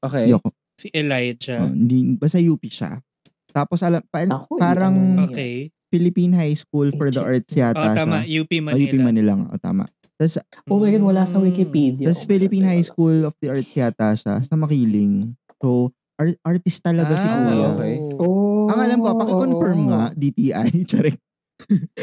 [0.00, 0.32] Okay.
[0.32, 1.60] Ako- Si Elijah.
[1.62, 3.00] oh, hindi basta UP siya.
[3.48, 4.96] Tapos alam pa, Ako, parang.
[5.26, 5.72] Okay.
[5.86, 8.20] Philippine High School for the Arts Oh, yata tama.
[8.20, 8.42] siya.
[8.42, 8.82] UP O, Manila.
[8.82, 9.84] UP Manila nga, o, tama.
[10.16, 11.44] Tapos, Oh my God, wala sa Mm.
[11.44, 12.06] Wikipedia.
[12.08, 15.36] tapos Philippine High School of the Arts yata siya sa Makiling.
[15.56, 17.66] So, art- artist talaga si Ah, Kuya.
[17.70, 17.94] okay.
[18.16, 19.88] Oh, Ang alam ko, paki-confirm oo.
[19.88, 20.68] nga, DTI.
[20.90, 21.20] Charing.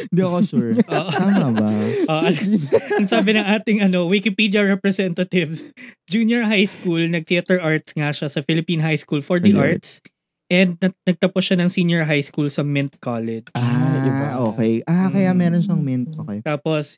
[0.10, 0.74] Hindi ako sure.
[0.90, 1.70] Tama ba?
[2.08, 2.26] Oh,
[2.98, 5.62] ang sabi ng ating ano, Wikipedia representatives,
[6.08, 9.78] junior high school, nag-theater arts nga siya sa Philippine High School for the Ayun.
[9.78, 10.02] Arts.
[10.50, 13.50] And nag- nagtapos siya ng senior high school sa Mint College.
[13.54, 14.82] Ah, okay.
[14.84, 16.14] Ah, kaya meron siyang mint.
[16.16, 16.42] Okay.
[16.42, 16.98] Tapos,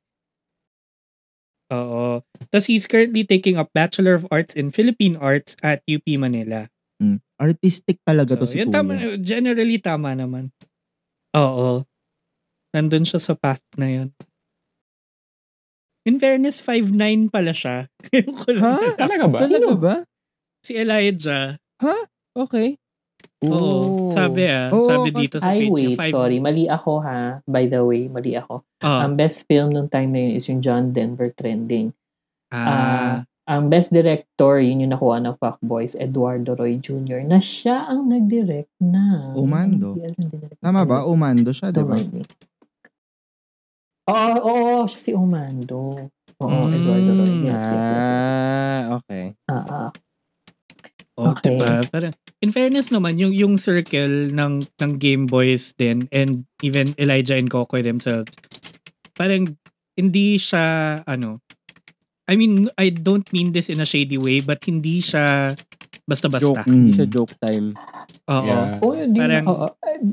[1.73, 2.21] oo.
[2.51, 6.69] Tapos he's currently taking up Bachelor of Arts in Philippine Arts at UP Manila.
[7.01, 7.19] Mm.
[7.41, 8.75] Artistic talaga to So, si yun Kuya.
[8.80, 10.56] tama, generally tama naman.
[11.36, 11.84] Oo.
[12.71, 14.10] Nandun siya sa path na yun.
[16.06, 17.89] In fairness, 5'9 pala siya.
[18.62, 18.93] Ha?
[18.93, 19.39] Talaga ba?
[19.41, 19.95] Talaga ba?
[20.62, 21.58] Si Elijah.
[22.38, 22.78] Okay.
[23.41, 24.10] Oo.
[24.10, 24.71] Sabi ah.
[24.71, 26.38] Oo, sabi kasi- dito sa Ay, page wait, Five- sorry.
[26.39, 27.43] Mali ako ha.
[27.43, 28.63] By the way, mali ako.
[28.80, 29.04] Ah.
[29.04, 31.91] Ang best film nung time na yun is yung John Denver Trending.
[32.48, 32.56] ah.
[32.58, 33.13] Ah,
[33.45, 37.21] ang best director, yun yung nakuha ng Fuckboys, Eduardo Roy Jr.
[37.21, 39.34] na siya ang nag-direct na.
[39.34, 39.93] Umando.
[40.58, 41.04] Tama ba?
[41.04, 41.93] Umando siya, di ba?
[41.93, 42.26] Me.
[44.06, 46.10] Oo, oo, siya si Umando.
[46.38, 46.74] Oo, Mm.
[46.74, 47.34] Eduardo Roy.
[47.43, 48.26] Yes, yes, yes, yes.
[48.26, 49.26] Ah, okay.
[49.45, 49.89] Ah, ah.
[51.15, 51.56] Oh, Okay.
[51.56, 51.86] diba?
[51.88, 52.13] Parang,
[52.45, 57.49] in fairness naman, yung, yung circle ng, ng Game Boys din and even Elijah and
[57.49, 58.29] Kokoy themselves,
[59.17, 59.58] parang
[59.97, 61.41] hindi siya, ano,
[62.29, 65.58] I mean, I don't mean this in a shady way, but hindi siya
[66.06, 66.62] basta-basta.
[66.62, 66.65] Joke.
[66.65, 66.96] Hindi Mm.
[66.96, 67.68] siya joke time.
[68.30, 68.46] Oo.
[68.46, 68.80] Yeah.
[68.80, 69.48] Oh, hindi, Parang-.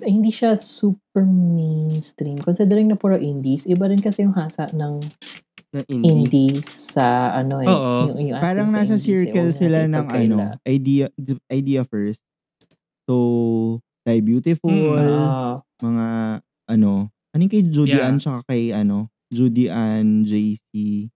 [0.03, 2.41] Eh, hindi siya super mainstream.
[2.41, 5.01] Considering na puro indies, iba rin kasi yung hasa ng
[5.71, 6.05] Na indie.
[6.05, 7.69] indies sa ano eh.
[7.69, 8.13] Oo.
[8.13, 9.07] Yung, yung Parang nasa indies, eh.
[9.29, 11.07] circle Huwag sila ng ano, idea
[11.49, 12.21] idea first.
[13.05, 13.15] So,
[14.03, 16.07] Die Beautiful, Ah, mga
[16.69, 16.91] ano,
[17.33, 18.09] ano kay Judy Yeah.
[18.09, 21.07] Ann tsaka kay ano, Judy Ann, JC,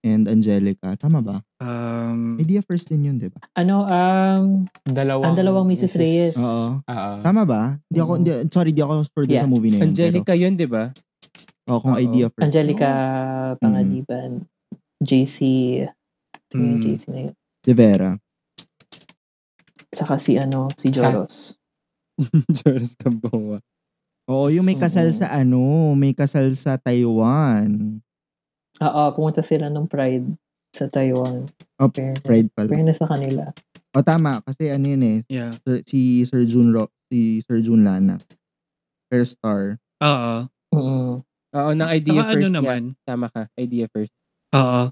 [0.00, 0.96] and Angelica.
[0.96, 1.36] Tama ba?
[1.58, 3.40] Um, Idea first din yun, di ba?
[3.52, 5.94] ano, um, Dalawang, ang dalawang Mrs.
[5.94, 6.34] Reyes.
[6.34, 6.80] Oo.
[6.80, 7.12] Oo.
[7.20, 7.76] Tama ba?
[7.84, 8.22] Di ako, Mm.
[8.22, 9.44] di, sorry, di ako sure doon Yeah.
[9.44, 9.84] sa movie na yun.
[9.86, 10.84] Angelica yun, di ba?
[11.60, 12.00] Pero, oh, kung Oo.
[12.00, 12.44] idea first.
[12.44, 13.58] Angelica Mm.
[13.58, 14.30] Pangadiban,
[14.98, 15.38] JC,
[16.48, 16.84] sino yung Mm.
[16.84, 17.34] JC na yun?
[17.60, 18.10] De Vera.
[19.90, 21.58] Saka si ano, si Sa- Joros.
[22.56, 23.60] Joris Gamboa.
[24.30, 25.16] Oo, yung may kasal Oo.
[25.16, 27.98] sa ano, may kasal sa Taiwan.
[28.80, 30.26] Oo, pumunta sila ng Pride
[30.72, 31.44] sa Taiwan.
[31.76, 32.24] Oh, Fairness.
[32.24, 32.68] Pride pala.
[32.72, 33.52] Fairness sa kanila.
[33.90, 35.50] O tama, kasi ano yun eh, yeah.
[35.66, 38.22] Sir- si Sir Jun Ro, si Sir Jun Lana.
[39.10, 39.82] First star.
[40.00, 40.36] Oo.
[40.70, 41.12] Mm.
[41.50, 43.02] Oo, ng idea Saka ano first naman, yan.
[43.02, 43.42] Tama ka.
[43.58, 44.14] Idea first.
[44.54, 44.82] Oo.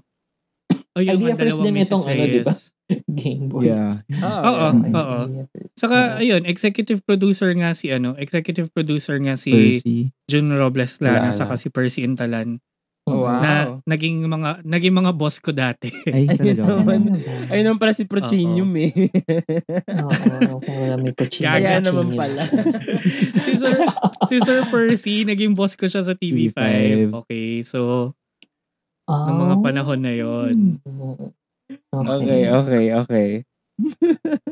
[0.99, 2.55] Oh, yung Idea first dalawang din itong ano, di ba?
[3.21, 3.69] Game Boy.
[3.71, 4.03] Yeah.
[4.19, 4.67] Oo, oo.
[4.83, 5.71] Idea first.
[5.79, 9.97] Saka, ayun, executive producer nga si ano, executive producer nga si Percy.
[10.27, 11.37] Jun Robles Lana, Lana.
[11.37, 12.59] saka si Percy Intalan.
[13.09, 13.41] Oh, wow.
[13.41, 13.51] Na
[13.83, 15.89] naging mga naging mga boss ko dati.
[16.05, 16.69] Ay, talaga.
[17.49, 18.93] Ayun naman pala si Prochinium eh.
[19.89, 21.11] Oo, kung wala may.
[21.17, 22.45] Kaya Gaga naman pala.
[23.45, 23.75] si Sir
[24.29, 26.53] si Sir Percy, naging boss ko siya sa TV5.
[26.53, 27.17] TV5.
[27.25, 28.13] Okay, so
[29.09, 29.25] Ah.
[29.25, 30.77] ng mga panahon na yon.
[31.89, 33.29] Okay, okay, okay.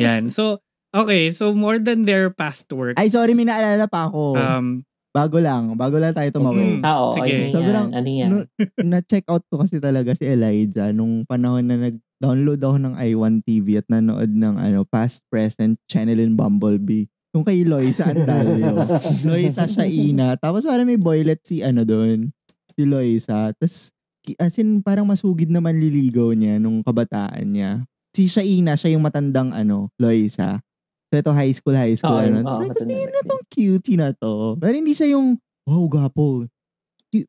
[0.02, 0.34] Yan.
[0.34, 2.98] So okay, so more than their past work.
[2.98, 4.34] Ay, sorry, may naalala pa ako.
[4.34, 4.87] Um,
[5.18, 5.74] bago lang.
[5.74, 6.78] Bago lang tayo tumawid.
[6.78, 6.86] Mm.
[6.86, 7.12] Ah, oo.
[7.12, 7.34] Sige.
[7.42, 7.98] Ano Sobrang- yan?
[7.98, 8.30] Ano yan?
[8.30, 8.38] No,
[8.86, 13.78] na-check out ko kasi talaga si Elijah nung panahon na nag-download ako ng i1 TV
[13.78, 17.10] at nanood ng ano past, present, channel in Bumblebee.
[17.34, 18.78] Yung kay Loisa Andalio.
[19.28, 20.38] Loisa Shaina.
[20.38, 22.30] Tapos parang may boylet si ano doon.
[22.72, 23.52] Si Loisa.
[23.52, 23.90] Tapos
[24.22, 27.72] ki- as in parang masugid naman liligaw niya nung kabataan niya.
[28.14, 30.62] Si Shaina, siya yung matandang ano, Loisa.
[31.08, 32.20] So ito high school, high school.
[32.20, 32.44] Oo, ano.
[32.44, 34.60] ko, matanda sino na tong cutie na to?
[34.60, 36.44] Pero hindi siya yung, wow, gapo.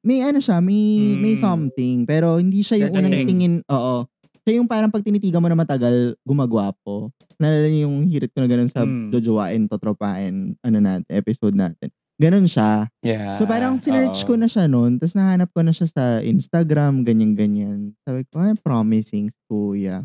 [0.02, 1.40] May ano siya, may, may Mm.
[1.40, 1.96] something.
[2.02, 4.04] Pero hindi siya yung unang tingin, oo.
[4.42, 7.14] Siya yung parang pag tinitigan mo na matagal, gumagwapo.
[7.38, 9.14] Nalala niyo yung hirit ko na ganun sa Mm.
[9.14, 11.94] Jojoain, Totropain, ano natin, episode natin.
[12.18, 12.90] Ganun siya.
[13.06, 13.38] Yeah.
[13.38, 17.94] So parang sinerch ko na siya noon, tapos nahanap ko na siya sa Instagram, ganyan-ganyan.
[18.02, 20.02] Sabi ko, ay, promising si kuya.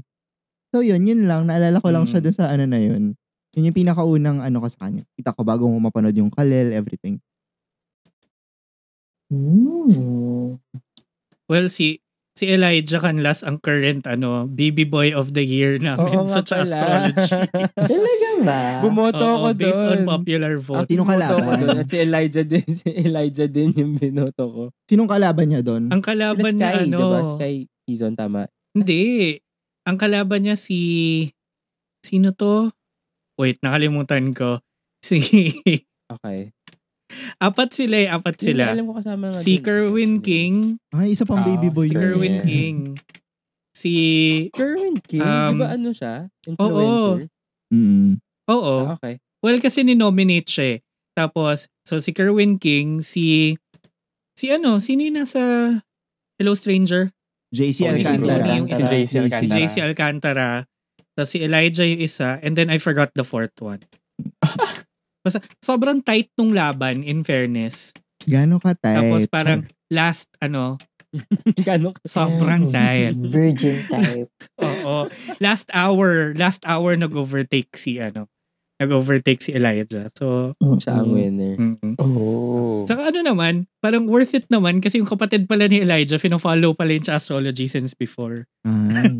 [0.70, 1.50] So yun, yun lang.
[1.50, 2.10] Naalala ko lang Mm.
[2.14, 3.18] siya dun sa ano na yun.
[3.54, 5.06] Yun yung pinakaunang ano ko sa kanya.
[5.14, 7.22] Kita ko bago mo mapanood yung Kalel, everything.
[9.34, 10.62] Hmm.
[11.50, 16.30] well, si si Elijah Canlas ang current ano, baby boy of the year namin Oo
[16.30, 16.66] sa pala.
[16.66, 17.42] astrology.
[17.94, 18.62] Talaga ba?
[18.82, 20.06] Bumoto Oo, ako based on doon.
[20.10, 20.90] popular vote.
[20.90, 21.78] Sinong Bumoto ako kalaban?
[21.82, 22.66] At si Elijah din.
[22.82, 24.64] Si Elijah din yung binoto ko.
[24.90, 25.94] Sinong kalaban niya doon?
[25.94, 27.22] Ang Sila kalaban niya Sky, ano, diba?
[27.38, 28.50] Sky season, tama.
[28.74, 29.38] Hindi.
[29.86, 30.80] Ang kalaban niya si...
[32.04, 32.74] Sino to?
[33.40, 34.60] Wait, nakalimutan ko.
[35.04, 35.20] Si...
[36.08, 36.56] Okay.
[37.44, 38.64] apat sila eh, apat Yun, sila.
[38.72, 39.60] alam ko kasama nga Si.
[39.60, 40.80] Kerwin King.
[40.96, 42.00] Ay, isa pang Ah, baby boy si yun.
[42.00, 42.46] Kerwin Yeah.
[42.48, 42.78] King.
[43.76, 43.94] Si...
[44.56, 45.26] Kerwin King?
[45.28, 46.32] Um, di ba ano siya?
[46.48, 47.28] Influencer?
[47.68, 48.16] Mm.
[48.48, 48.76] Oo.
[48.88, 49.20] Ah, okay.
[49.44, 50.80] Well, kasi ni-nominate siya eh.
[51.12, 53.58] Tapos, so si Kerwin King, si...
[54.40, 55.42] Si ano, sino yung nasa
[56.40, 57.12] Hello Stranger?
[57.52, 58.40] JC Oh, Alcantara.
[58.40, 58.88] Alcantara.
[58.88, 59.54] JC Si Alcantara.
[59.54, 60.50] JC Alcantara.
[61.14, 62.42] Tapos si Elijah yung isa.
[62.42, 63.86] And then I forgot the fourth one.
[65.24, 67.96] Basta, sobrang tight nung laban, in fairness.
[68.28, 68.98] Gano'n ka tight?
[69.00, 70.76] Tapos parang last, ano,
[71.70, 72.02] Gano'n ka?
[72.10, 73.16] sobrang tight.
[73.16, 74.28] Virgin type.
[74.66, 75.08] Oo.
[75.40, 78.28] Last hour, last hour nag-overtake si, ano,
[78.76, 80.10] nag-overtake si Elijah.
[80.14, 81.56] So, Siya ang winner.
[81.56, 82.84] mm Oh.
[82.84, 86.92] Saka ano naman, parang worth it naman kasi yung kapatid pala ni Elijah, fino-follow pala
[86.92, 88.44] yung astrology since before.
[88.66, 88.70] Si,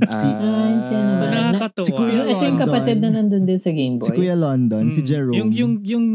[0.10, 1.26] Ay, sino ba?
[1.26, 1.86] So, nakakatuwa.
[1.86, 2.60] Si Kuya Yung, ito yung London.
[2.60, 4.06] kapatid na nandun din sa Game Boy.
[4.06, 5.08] si Kuya London, si Mm.
[5.08, 5.36] Jerome.
[5.38, 6.06] Yung, yung, yung,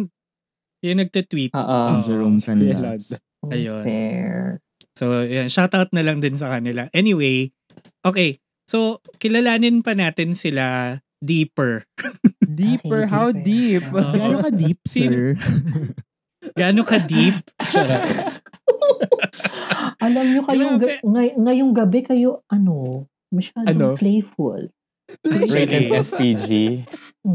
[0.83, 1.53] yung nagte-tweet.
[1.53, 1.63] Oo.
[1.63, 2.03] Oo.
[2.05, 3.05] Jerome si Kuya Canlas.
[3.49, 3.83] Ayun.
[3.83, 4.59] Fair.
[4.93, 6.91] So, yan, shoutout na lang din sa kanila.
[6.91, 7.55] Anyway,
[8.03, 8.43] okay.
[8.67, 11.87] So, kilalanin pa natin sila deeper.
[12.59, 13.01] Deeper?
[13.07, 13.85] Okay, How deep?
[13.95, 14.03] Oo.
[14.11, 15.39] Gano'n ka deep, sir?
[16.53, 17.39] Gaano ka deep?
[19.99, 23.87] Alam nyo kayong, ga- ngay- ngayong gabi kayo, ano, masyadong Ano?
[23.95, 24.71] playful.
[25.25, 25.97] Rated Really?
[25.97, 26.49] SPG.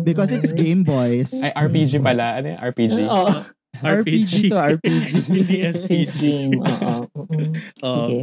[0.05, 1.33] Because it's Game Boys.
[1.35, 2.37] Ay, RPG pala.
[2.37, 2.97] Ano yung RPG?
[3.03, 3.33] Oo.
[3.73, 5.09] RPG to, RPG.
[5.33, 6.21] Hindi Since SPG.
[6.21, 7.09] game, oo.
[7.09, 8.05] Oo.
[8.05, 8.19] Sige.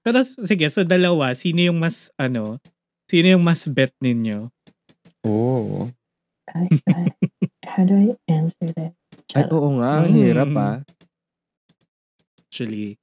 [0.00, 2.62] Pero sige, so dalawa, sino yung mas, ano,
[3.10, 4.52] sino yung mas bet ninyo?
[5.24, 5.90] Oh.
[6.52, 7.08] Ay, ay.
[7.64, 8.92] How do I answer that?
[9.32, 10.18] Ay, oo nga, ang Mm.
[10.18, 10.76] hirap ah.
[12.38, 13.00] Actually.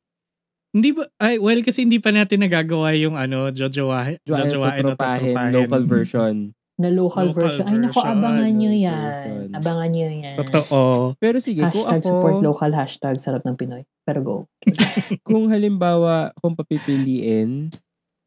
[0.71, 5.36] Hindi ba, ay, well, kasi hindi pa natin nagagawa yung, ano, jojowahin, jojowahin o tatrupahin.
[5.51, 6.36] local version.
[6.80, 7.65] Na local, Local version.
[7.67, 8.95] Ay, naku, version, abangan nyo yan.
[8.95, 9.47] version.
[9.51, 10.36] Abangan nyo yan.
[10.39, 10.82] Totoo.
[11.19, 13.84] Pero sige, kung Hashtag support ako, local, hashtag sarap ng Pinoy.
[14.01, 14.36] Pero go.
[15.27, 17.67] kung halimbawa, kung papipiliin,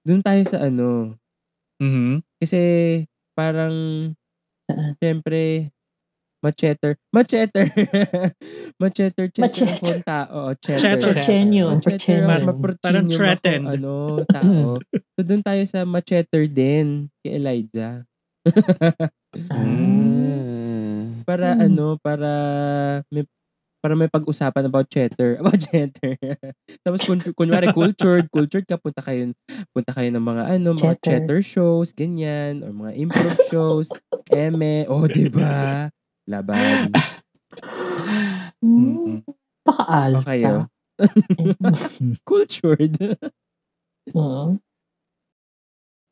[0.04, 1.16] dun tayo sa ano,
[1.80, 2.20] Mhm.
[2.36, 2.60] kasi
[3.32, 3.72] parang,
[4.70, 4.96] Saan?
[4.98, 5.70] syempre,
[6.44, 6.96] macheter.
[7.12, 7.66] Macheter.
[8.82, 9.26] macheter.
[9.32, 9.76] Cheter Machete.
[9.76, 10.38] akong tao.
[10.56, 10.78] Cheter.
[10.80, 11.12] Cheter.
[11.14, 11.66] Porchenyo.
[11.72, 12.24] Macheter.
[12.24, 12.26] Porchenyo.
[12.26, 13.66] Parang Maporchenyo ako, threatened.
[13.70, 13.92] ano,
[14.28, 14.58] tao.
[15.14, 18.04] so, dun tayo sa macheter din kay Elijah.
[19.34, 21.24] Mm.
[21.28, 21.64] para Hmm.
[21.64, 22.30] ano, para
[23.08, 23.24] may
[23.84, 25.36] para may pag-usapan about cheddar.
[25.44, 26.16] About cheddar.
[26.80, 29.28] Tapos kun, kunwari cultured, cultured ka, punta kayo,
[29.76, 31.04] punta kayo ng mga ano, mga Cheddar.
[31.04, 33.92] cheddar shows, ganyan, or mga improv shows,
[34.32, 35.92] eme, oh, di ba?
[36.24, 36.96] Laban.
[38.64, 39.20] Hmm.
[39.60, 40.16] Paka-alta.
[40.16, 40.54] O kayo?
[42.28, 42.96] Cultured.
[44.16, 44.56] Oo.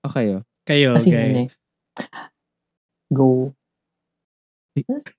[0.05, 0.45] o kayo?
[0.69, 1.33] Kayo, Kasi guys.
[1.33, 1.59] next.
[3.09, 3.57] Go.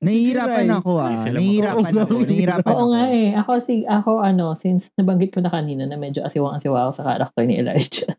[0.02, 1.14] Nahihirapan ako ah.
[1.30, 2.14] Nahihirapan ako.
[2.26, 2.86] Nahihirapan Oo ako.
[2.90, 3.30] nga eh.
[3.38, 7.44] Ako, si, ako ano, since nabanggit ko na kanina na medyo asiwang-asiwa ako sa karakter
[7.46, 8.14] ni Elijah.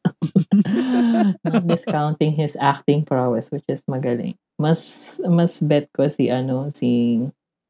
[1.46, 4.38] Not discounting his acting prowess, which is magaling.
[4.54, 7.18] Mas, mas bet ko si ano, si,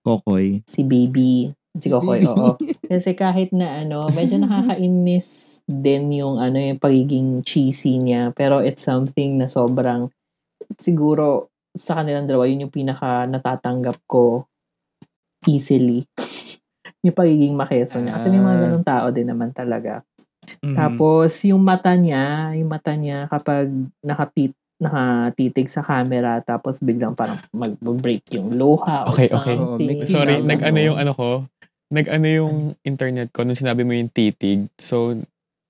[0.04, 0.60] Kokoy.
[0.68, 1.56] si Baby.
[1.80, 2.60] Si Kokoy, oo.
[2.86, 8.30] Kasi kahit na ano, medyo nakakainis din yung ano, yung pagiging cheesy niya.
[8.36, 10.12] Pero it's something na sobrang,
[10.76, 14.46] siguro, sa kanilang dalawa, yun yung pinaka natatanggap ko
[15.44, 16.06] easily.
[17.04, 18.16] yung pagiging makeso niya.
[18.16, 18.62] Kasi may mga Ah.
[18.62, 20.00] ganun tao din naman talaga.
[20.60, 20.76] Mhm.
[20.76, 23.68] Tapos, yung mata niya, yung mata niya kapag
[24.00, 29.54] nakatit, nakatitig sa camera, tapos biglang parang mag-break yung luha or Okay, okay.
[29.56, 29.88] Oo, something.
[30.00, 30.86] may- Sorry, Yung nag-ano ano.
[30.86, 31.28] yung ano ko.
[31.88, 34.66] Nag-ano yung internet ko nung sinabi mo yung titig.
[34.76, 35.14] So,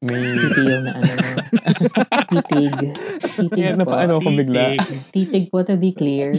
[0.04, 0.22] may...
[0.36, 1.12] Titig na ano.
[2.30, 2.74] Titig.
[3.20, 3.80] Titig Kaya po.
[3.80, 4.76] napaano ako bigla.
[4.76, 5.00] Titig.
[5.10, 6.36] Titig po to be clear.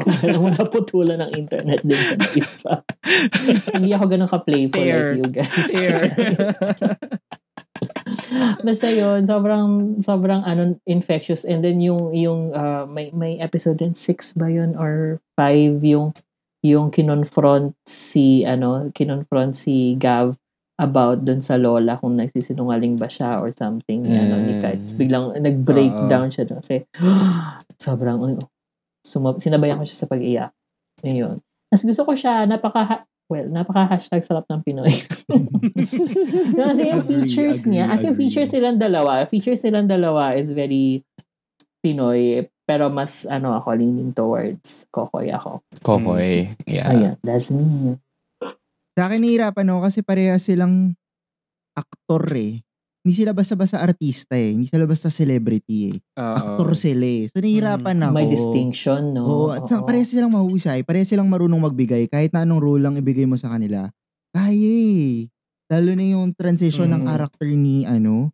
[0.00, 2.74] Kung alam mo naputulan ng internet din sa iba.
[3.74, 5.10] Hindi ako ganun ka-playful Stare.
[5.10, 5.54] like you guys.
[5.68, 6.02] Stare.
[8.66, 11.42] Basta yun, sobrang, sobrang ano, infectious.
[11.42, 16.14] And then yung, yung, uh, may, may episode din, six ba yun or five, yung,
[16.62, 20.38] yung kinonfront si, ano, kinonfront si Gav
[20.82, 24.62] about dun sa lola kung nagsisinungaling ba siya or something ni, ano, ni Mm.
[24.66, 24.92] Kites.
[24.98, 26.82] Biglang nag-breakdown siya dun kasi
[27.86, 28.50] sobrang, ano,
[29.06, 30.50] sumab- sinabayan ko siya sa pag-iyak.
[31.02, 31.38] Ayun.
[31.70, 34.92] Mas gusto ko siya, napaka, well, napaka-hashtag sarap ng Pinoy.
[36.58, 38.28] kasi yung Agree, features agree, niya, as yung agree.
[38.28, 41.00] features nilang dalawa, features nilang dalawa is very
[41.80, 45.58] Pinoy, pero mas, ano, ako, leaning towards Kokoy ako.
[45.82, 46.46] Kokoy.
[46.62, 46.90] Yeah.
[46.90, 47.98] Ayan, that's me.
[48.92, 50.92] Sa akin nahihirapan ako kasi parehas silang
[51.72, 52.60] aktor eh.
[53.02, 54.54] Hindi sila basta-basta artista eh.
[54.54, 55.96] Hindi sila basta celebrity eh.
[56.20, 56.36] Oo.
[56.36, 57.26] Aktor sila eh.
[57.32, 58.14] So nahihirapan ako.
[58.14, 59.22] May distinction, no?
[59.24, 59.48] Oo.
[59.50, 59.88] At sa, Oo.
[59.88, 60.84] parehas silang mahusay.
[60.84, 62.06] Parehas silang marunong magbigay.
[62.06, 63.88] Kahit na anong role lang ibigay mo sa kanila.
[64.30, 65.26] Kaya eh.
[65.72, 67.08] Lalo na yung transition ng Mm.
[67.08, 68.28] character ni ano,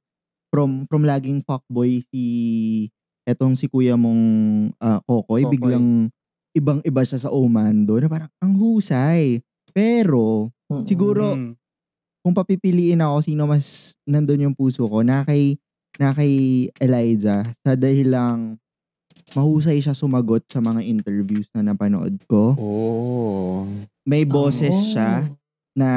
[0.51, 2.25] from from laging fuckboy si
[3.23, 4.23] etong si kuya mong
[4.83, 5.53] ah, Kokoy, Kokoy.
[5.55, 6.11] biglang
[6.51, 9.38] ibang-iba siya sa Omando na parang ang husay.
[9.72, 10.85] Pero Mm-mm.
[10.85, 11.35] siguro
[12.20, 15.57] kung papipiliin ako sino mas nandun yung puso ko, na kay,
[15.96, 16.33] na kay
[16.76, 18.61] Elijah sa dahilang
[19.33, 22.57] mahusay siya sumagot sa mga interviews na napanood ko.
[22.57, 23.64] Oh.
[24.04, 24.88] May boses Oh.
[24.92, 25.12] siya
[25.76, 25.90] na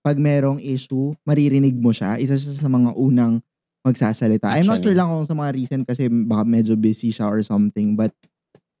[0.00, 2.16] pag merong issue, maririnig mo siya.
[2.16, 3.42] Isa siya sa mga unang
[3.82, 4.54] magsasalita.
[4.54, 4.98] I'm not sure Actually.
[4.98, 7.94] lang kung sa mga recent kasi baka medyo busy siya or something.
[7.94, 8.14] But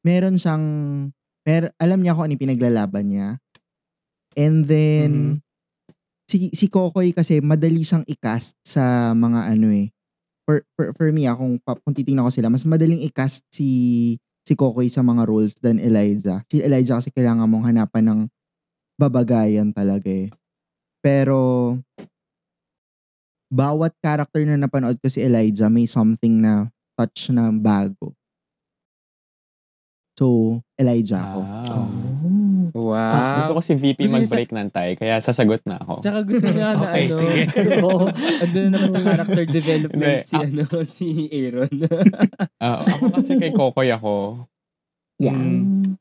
[0.02, 0.64] meron siyang,
[1.46, 3.28] mer alam niya kung ano yung pinaglalaban niya.
[4.36, 5.34] And then, Mhm.
[6.28, 9.88] si, si Kokoy kasi madali siyang i-cast sa mga ano eh.
[10.46, 11.58] For, for, for me, ah, kung,
[11.96, 13.70] titingnan ko sila, mas madaling i-cast si,
[14.46, 16.44] si Kokoy sa mga roles than Elijah.
[16.52, 18.20] Si Elijah kasi kailangan mong hanapan ng
[19.00, 20.28] babagayan talaga eh.
[21.02, 21.74] Pero,
[23.48, 26.68] bawat character na napanood ko si Elijah, may something na
[26.98, 28.12] touch na bago.
[30.16, 31.40] So, Elijah ako.
[31.44, 31.86] Wow.
[31.92, 32.55] Mm.
[32.72, 33.36] Wow.
[33.38, 36.00] Gusto ko si VP Gusto niya mag-break ng tay, kaya sasagot na ako.
[36.00, 37.40] Tsaka gusto niya na Okay, ano, sige.
[37.86, 38.04] Oo.
[38.12, 41.72] ando na naman sa character development Hindi, si ano si Aaron.
[42.58, 44.46] Ah, ako kasi kay Kokoy ako.
[45.16, 45.36] Yeah.
[45.36, 45.96] Mm.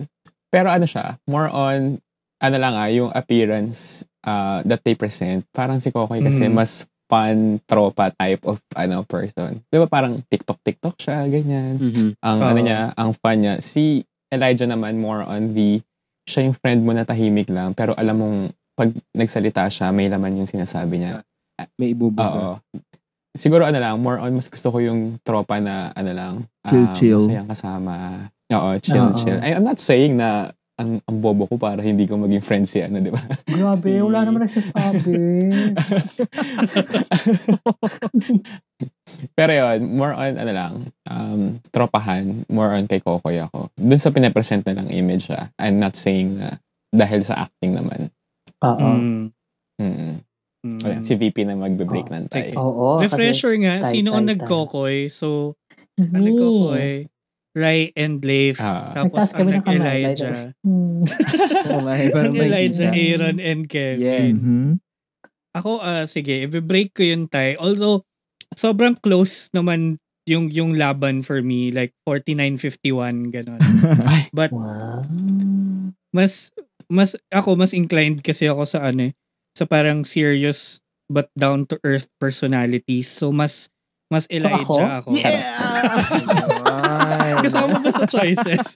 [0.49, 1.99] Pero ano siya, more on
[2.38, 6.53] ano lang ah, yung appearance uh, that they present, parang si Kokoy kasi Mhm.
[6.53, 9.61] mas fun tropa type of ano person.
[9.63, 11.78] 'Di ba parang TikTok TikTok siya ganyan.
[11.78, 12.07] Mhm.
[12.18, 12.49] Ang Oo.
[12.49, 13.61] ano niya, ang fun niya.
[13.61, 15.80] Si Elijah naman more on the
[16.26, 18.38] siya yung friend mo na tahimik lang pero alam mong
[18.76, 21.23] pag nagsalita siya, may laman yung sinasabi niya.
[21.80, 22.28] May ibubuga.
[22.28, 22.53] Oo.
[23.32, 26.34] Siguro ano lang, more on mas gusto ko yung tropa na ano lang,
[26.67, 27.21] Chill, um, chill.
[27.23, 27.95] masayang kasama.
[28.51, 29.15] Oo, chill, Oo.
[29.15, 29.39] chill.
[29.39, 32.84] I, I'm not saying na ang, ang bobo ko para hindi ko maging friend si
[32.84, 33.19] ano, di ba?
[33.47, 35.15] Grabe, wala naman nagsasabi.
[39.34, 40.73] Pero yun, more on ano lang,
[41.07, 43.71] um, tropahan, more on kay Kokoy ako.
[43.73, 45.51] Dun sa pinapresent na lang image siya.
[45.55, 46.59] I'm not saying na
[46.91, 48.11] dahil sa acting naman.
[48.59, 48.89] Oo.
[48.91, 49.23] Mm.
[49.80, 50.15] Mm.
[50.65, 50.80] Mm.
[50.82, 52.51] Wala, si VP na magbe-break Oh, ng tie.
[52.57, 52.99] Oo.
[52.99, 55.07] kasi- Refresher nga, tay, sino ang nagkokoy?
[55.07, 55.53] So,
[55.95, 56.09] Me.
[56.09, 56.91] ang nagkokoy,
[57.55, 58.59] Rai and Leif.
[58.59, 58.91] Ah.
[58.91, 60.51] Tapos ang nag-Elijah.
[60.59, 61.07] Hmm.
[62.11, 62.91] Ang Elijah.
[62.91, 64.03] Aaron, and Kevin.
[64.03, 64.43] Yes.
[64.43, 64.84] Mhm.
[65.55, 67.55] Ako, ah sige, i-break ko yung tie.
[67.55, 68.03] Although,
[68.53, 71.69] sobrang close naman yung yung laban for me.
[71.69, 73.61] Like, 49-51, gano'n.
[74.37, 75.01] But, Wow.
[76.13, 76.49] mas,
[76.89, 79.13] mas, ako, mas inclined kasi ako sa ano eh,
[79.53, 83.09] sa parang serious but down-to-earth personalities.
[83.09, 83.69] So, mas,
[84.09, 85.13] mas So, Elijah ako.
[85.17, 85.37] Ay.
[87.45, 88.65] Kasama ba sa choices?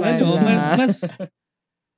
[0.00, 0.92] Ano, mas, mas,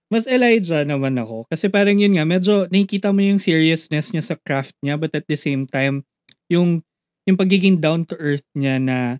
[0.09, 1.45] mas Elijah naman ako.
[1.53, 5.27] Kasi parang yun nga, medyo nakikita mo yung seriousness niya sa craft niya, but at
[5.29, 6.07] the same time,
[6.53, 6.85] yung,
[7.25, 9.19] yung pagiging down to earth niya na,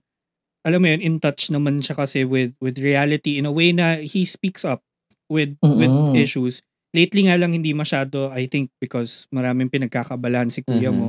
[0.63, 3.99] alam mo yun, in touch naman siya kasi with, with reality in a way na
[4.05, 4.85] he speaks up
[5.33, 6.13] with, with Mm-mm.
[6.15, 6.61] issues.
[6.93, 10.99] Lately nga lang hindi masyado, I think, because maraming pinagkakabalan si kuya Mhm.
[11.01, 11.09] mo.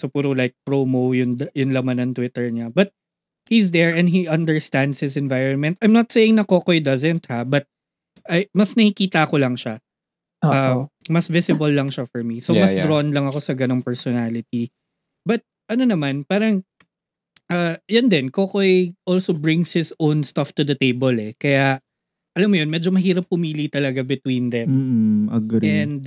[0.00, 2.72] So, puro like promo yung, yung laman ng Twitter niya.
[2.72, 2.96] But,
[3.50, 5.74] he's there and he understands his environment.
[5.82, 7.66] I'm not saying na Kokoy doesn't ha, but
[8.30, 9.82] ay, mas nakikita ko lang siya.
[10.40, 12.38] Uh, mas visible lang siya for me.
[12.38, 12.86] So, Yeah, mas yeah.
[12.86, 14.70] drawn lang ako sa ganong personality.
[15.26, 16.66] But, ano naman, parang,
[17.48, 21.38] uh, yan din, Kokoy also brings his own stuff to the table eh.
[21.38, 21.78] Kaya,
[22.34, 24.68] alam mo yun, medyo mahirap pumili talaga between them.
[24.70, 25.62] Mm, agree.
[25.66, 26.02] And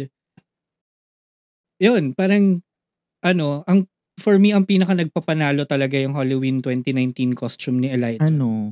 [1.79, 2.63] yun, parang
[3.23, 3.87] ano, ang
[4.19, 8.23] for me ang pinaka nagpapanalo talaga yung Halloween 2019 costume ni Elijah.
[8.23, 8.71] ano?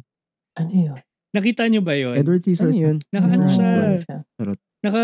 [0.55, 0.99] ano yun?
[1.31, 2.15] Nakita niyo ba yun?
[2.19, 2.79] Edward Ano Scissorhands.
[2.79, 2.97] yun?
[3.11, 3.75] Naka ano siya.
[4.83, 5.03] Naka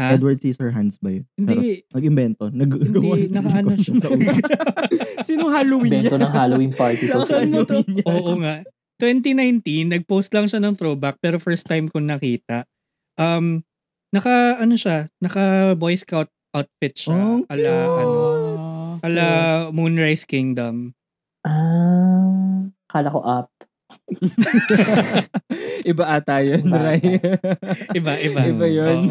[0.00, 0.16] ha?
[0.16, 1.24] Edward Scissorhands ba yun?
[1.36, 1.60] Charot.
[1.60, 2.44] Hindi, Mag-invento.
[2.48, 3.94] Nag-gawa hindi, naka ano siya.
[4.00, 4.08] sa.
[5.28, 7.20] Sinong Halloween Bento ng Halloween party ko.
[7.28, 7.84] Saan mo to?
[8.08, 8.64] Oo nga.
[9.00, 12.64] 2019, nag-post lang siya ng throwback pero first time ko nakita.
[13.20, 13.64] Um,
[14.12, 17.16] naka ano siya, naka Boy Scout outfit siya.
[17.16, 18.18] Ang ala ano,
[19.00, 19.26] ala
[19.72, 20.92] Moonrise Kingdom.
[21.46, 23.48] Ah, kala ko up.
[25.90, 27.02] Iba ata yun, Iba Ray.
[27.94, 28.40] Iba, iba.
[28.52, 29.06] Iba yun.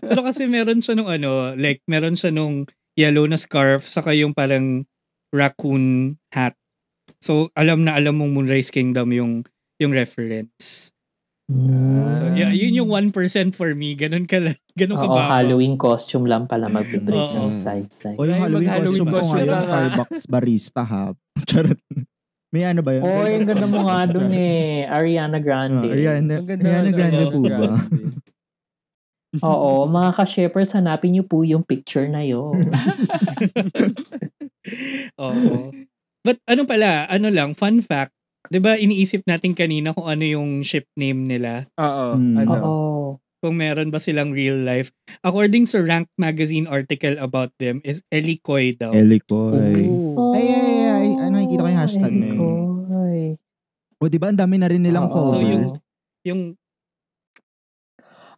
[0.00, 4.32] Pero kasi meron siya nung ano, like meron siya nung yellow na scarf saka yung
[4.32, 4.86] parang
[5.34, 6.54] raccoon hat.
[7.18, 9.32] So alam na alam mong Moonrise Kingdom yung
[9.82, 10.94] yung reference.
[11.44, 12.16] Mm.
[12.16, 13.12] So yeah, yun yung 1%
[13.52, 13.92] for me.
[14.00, 14.56] Ganun ka lang.
[14.72, 15.28] Ganun ka Oo, ba?
[15.28, 17.28] Halloween costume lang pala mag-break
[17.60, 18.00] ties.
[18.00, 18.16] Like.
[18.16, 19.60] O yung Ay, Halloween mag-Halloween costume ko ngayon.
[19.60, 21.12] Starbucks barista ha.
[21.50, 21.80] Charot.
[22.54, 23.02] May ano ba yun?
[23.02, 24.86] Oy, ang ganda mo nga dun eh.
[24.86, 25.90] Ariana Grande.
[25.90, 27.50] Ah, Ariana, Ang ganda Ariana Grande Ariana po ba?
[27.50, 28.22] Grande.
[29.42, 32.54] Oo, mga ka-shippers, hanapin niyo po yung picture na yun.
[35.18, 35.74] Oo.
[36.22, 38.14] But ano pala, ano lang, fun fact,
[38.46, 41.66] 'di ba iniisip natin kanina kung ano yung ship name nila?
[41.74, 42.14] Oo.
[42.14, 42.36] Hmm.
[42.46, 42.58] Ano?
[42.62, 43.06] Oo.
[43.42, 44.88] Kung meron ba silang real life.
[45.20, 48.94] According sa Rank magazine article about them is Ellie Coy daw.
[48.94, 49.84] Ellie Coy.
[49.84, 50.32] Ooh.
[50.32, 50.73] Ay, ay,
[51.84, 52.38] hashtag na yun.
[54.00, 54.28] O, di ba?
[54.28, 55.14] Ang dami na rin nilang Oo.
[55.14, 55.48] So, cover.
[55.48, 55.80] yung-
[56.24, 56.42] Yung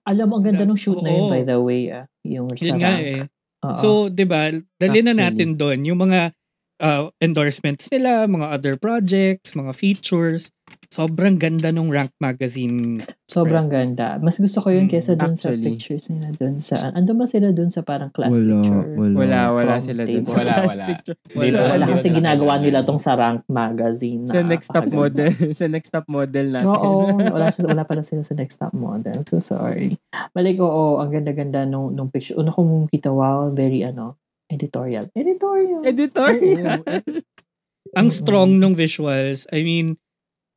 [0.07, 1.33] Alam mo, ang ganda ng shoot na yun, Oo.
[1.35, 1.91] by the way.
[1.91, 2.07] Ah.
[2.23, 3.03] Yung sa yun nga rank.
[3.03, 3.23] eh.
[3.67, 3.79] Oo.
[3.79, 6.31] So, 'di ba, dali na natin doon yung mga
[6.79, 10.55] uh, endorsements nila, mga other projects, mga features.
[10.87, 12.99] Sobrang ganda nung Rank magazine.
[13.25, 14.17] Sobrang ganda.
[14.17, 15.67] Mas gusto ko yun Mm, kesa dun sa actually.
[15.67, 16.91] pictures nila dun sa...
[16.91, 18.87] Ando ba sila dun sa parang class Wala, picture?
[18.95, 19.15] wala.
[19.17, 20.23] Wala, wala sila dun.
[20.23, 20.31] table.
[20.31, 20.85] Sa Wala, wala.
[20.87, 21.17] picture.
[21.33, 24.23] Wala, Sa- Wala Hindi kasi na ginagawa nila tong sa rank magazine.
[24.25, 25.31] Sa next top model.
[25.59, 26.71] sa next top model natin.
[26.71, 26.93] Oo,
[27.35, 29.27] wala, sila- wala pala sila sa next top model.
[29.27, 29.99] So sorry.
[30.31, 32.35] Balik oo, ang ganda-ganda nung, nung picture.
[32.35, 34.17] Una kong kita, wow, very ano,
[34.47, 35.11] editorial.
[35.13, 35.83] Editorial.
[35.83, 36.81] Editorial.
[37.97, 39.47] Ang strong nung visuals.
[39.49, 39.97] I mean,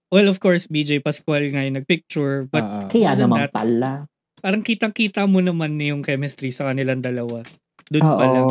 [0.09, 2.45] well, of course, BJ Pascual nga yung nagpicture.
[2.45, 2.79] But Oo.
[2.87, 4.05] Kaya naman that, pala.
[4.37, 7.41] parang kitang-kita mo naman yung chemistry sa kanilang dalawa.
[7.87, 8.15] Doon Oo.
[8.15, 8.45] pa lang.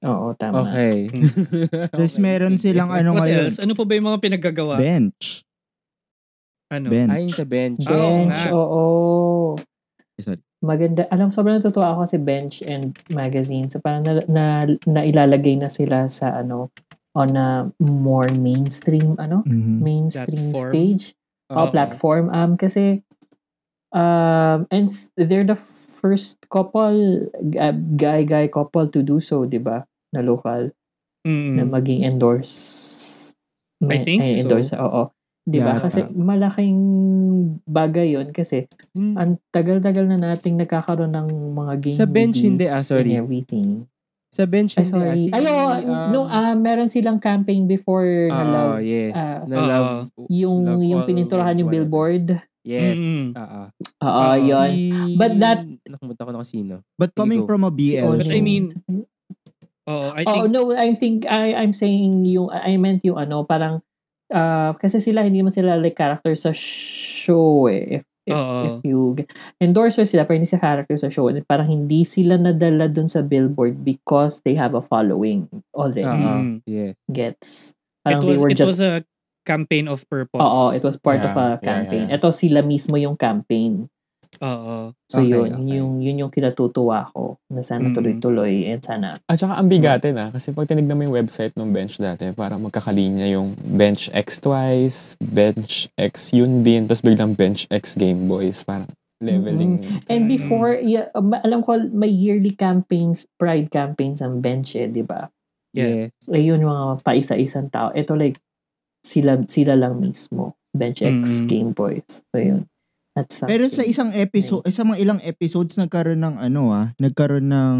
[0.00, 0.64] Oo, tama.
[0.64, 1.12] Okay.
[1.92, 3.44] Tapos Okay, meron silang ano What ngayon.
[3.46, 3.58] else?
[3.60, 4.80] Ano pa ba yung mga pinaggagawa?
[4.80, 5.44] Bench.
[6.68, 6.88] Ano?
[6.88, 7.10] Bench.
[7.10, 7.82] Ayun sa bench.
[7.84, 8.50] Ah, oo Bench, nga.
[8.50, 8.82] oo.
[10.16, 10.40] Sorry.
[10.60, 11.08] maganda.
[11.08, 13.68] Alam, sobrang natutuwa ako kasi bench and magazine.
[13.68, 14.44] So parang na, na,
[14.84, 16.68] nailalagay na sila sa ano,
[17.14, 19.82] on a more mainstream, ano, Mhm.
[19.82, 20.70] mainstream Platform.
[20.70, 21.04] stage.
[21.50, 21.56] Oo.
[21.58, 22.24] Oh, platform.
[22.30, 23.02] Um, kasi,
[23.90, 24.88] um, and
[25.18, 27.26] they're the first couple,
[27.58, 29.82] uh, guy-guy couple to do so, di ba?
[30.14, 30.70] Na local,
[31.26, 31.52] Mm.
[31.58, 32.56] na maging endorse.
[33.82, 34.40] I think so.
[34.46, 35.10] endorse, oo.
[35.42, 35.80] Di ba?
[35.80, 35.88] Yata.
[35.88, 36.78] Kasi malaking
[37.64, 39.16] bagay yon kasi Hmm.
[39.16, 43.16] ang tagal-tagal na nating nagkakaroon ng mga game Sa bench, hindi, ah, sorry.
[43.16, 43.88] and everything.
[44.30, 44.94] Sa bench, Ay, hindi.
[44.94, 45.10] sorry.
[45.10, 48.74] ah, si, Ay, oo, um, no, ah, meron silang campaign before na Oo, love.
[48.80, 49.14] yes.
[49.14, 49.90] ah, na love.
[50.30, 52.38] yung love yung pininturahan yung billboard.
[52.62, 52.94] Yes.
[52.94, 53.34] Mm-mm.
[53.34, 53.62] Oo.
[54.00, 54.70] Oo, yun.
[54.70, 54.78] Si...
[55.16, 56.74] But that- Nakumuta ko na kung sino.
[56.94, 58.30] But coming from a BL But.
[58.30, 58.70] I mean,
[59.90, 63.42] Oo, I Oh, think, no, I think, I, I'm saying yung, I meant yung ano,
[63.42, 63.82] parang,
[64.30, 67.98] uh, kasi sila, hindi mo sila like character sa show eh.
[67.98, 68.58] If, if, Oo.
[68.64, 69.00] if you,
[69.58, 71.26] endorser sila, pero hindi sila character sa show.
[71.26, 76.06] And parang hindi sila nadala dun sa billboard because they have a following already.
[76.06, 76.38] Oo.
[76.38, 76.62] Mm.
[76.64, 76.94] Yes.
[77.10, 77.50] Gets.
[77.74, 77.76] it
[78.06, 79.02] Parang was, they were it just, was a
[79.44, 80.40] campaign of purpose.
[80.40, 82.04] oo, it was part of Yeah, a yeah, campaign.
[82.08, 82.16] yeah.
[82.16, 83.90] Ito sila mismo yung campaign.
[84.40, 84.96] Oo.
[85.04, 85.76] So Okay, yun, okay.
[85.76, 87.94] yung yun yung kinatutuwa ko na sana Mm.
[87.94, 90.32] tuloy-tuloy and sana At saka ang bigatin ah.
[90.32, 95.14] Kasi pag tinignan mo yung website ng bench dati, parang magkakalinya yung bench X twice,
[95.20, 98.64] bench X Yunbin, tapos biglang bench X Game Boys.
[98.64, 98.88] Parang
[99.20, 99.84] leveling.
[100.08, 100.32] And Mm.
[100.32, 105.28] before, yeah, um, alam ko may yearly campaigns, pride campaigns ang bench eh, di ba?
[105.76, 106.08] Yeah.
[106.08, 106.24] Yes.
[106.26, 107.92] Ayun mga paisa-isang tao.
[107.92, 108.40] Ito like,
[109.04, 110.56] sila, sila lang mismo.
[110.72, 111.46] Bench X Mm.
[111.46, 112.24] Game Boys.
[112.32, 112.64] So yun.
[113.20, 113.90] That's Pero sa something.
[113.90, 117.78] isang episode, sa mga ilang episodes nagkaroon ng ano ah, nagkaroon ng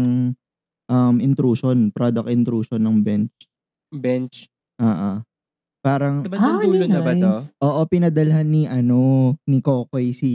[0.87, 3.33] um, intrusion, product intrusion ng bench.
[3.89, 4.45] Bench.
[4.77, 5.17] Ah, ah.
[5.81, 7.33] Parang Diba Ah, dulo really na ba to?
[7.33, 7.57] nice.
[7.57, 10.29] Oo, pinadalhan ni ano, ni Kokoy si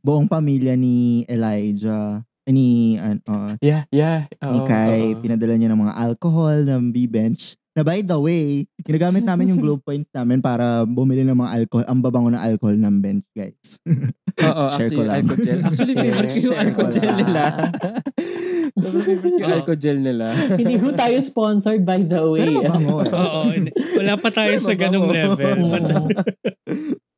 [0.00, 4.30] buong pamilya ni Elijah, eh, ni ano, Yeah, yeah.
[4.30, 5.18] ni Oo, Kai, oo.
[5.18, 7.58] pinadala niya ng mga alcohol ng B-bench.
[7.74, 11.86] Na by the way, ginagamit namin yung globe points namin para bumili ng mga alcohol,
[11.90, 13.82] ang babango ng alcohol ng bench, guys.
[14.38, 15.16] Oo, Share ko actually, lang.
[15.18, 15.60] alcohol gel.
[15.60, 17.18] Actually, favorite ko yung ko alcohol gel lang.
[17.18, 17.42] nila.
[18.74, 20.26] Favorite ko yung alcohol gel nila.
[20.54, 22.40] Hindi ko tayo sponsored by the way.
[22.46, 23.10] Pero mabango eh.
[23.10, 23.40] Oo.
[23.50, 23.70] hindi.
[23.98, 25.34] Wala pa tayo sa ganong Mabango.
[25.34, 25.58] level.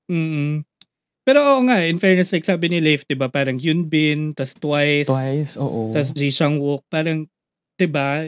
[0.07, 0.63] Mm.
[1.27, 5.11] Pero oo nga, in fairness, like sabi ni Leif, di ba, parang Yunbin, tas Twice,
[5.11, 5.91] Twice, oo.
[5.91, 7.27] tas Ji Sang Wook, parang,
[7.75, 8.23] di ba,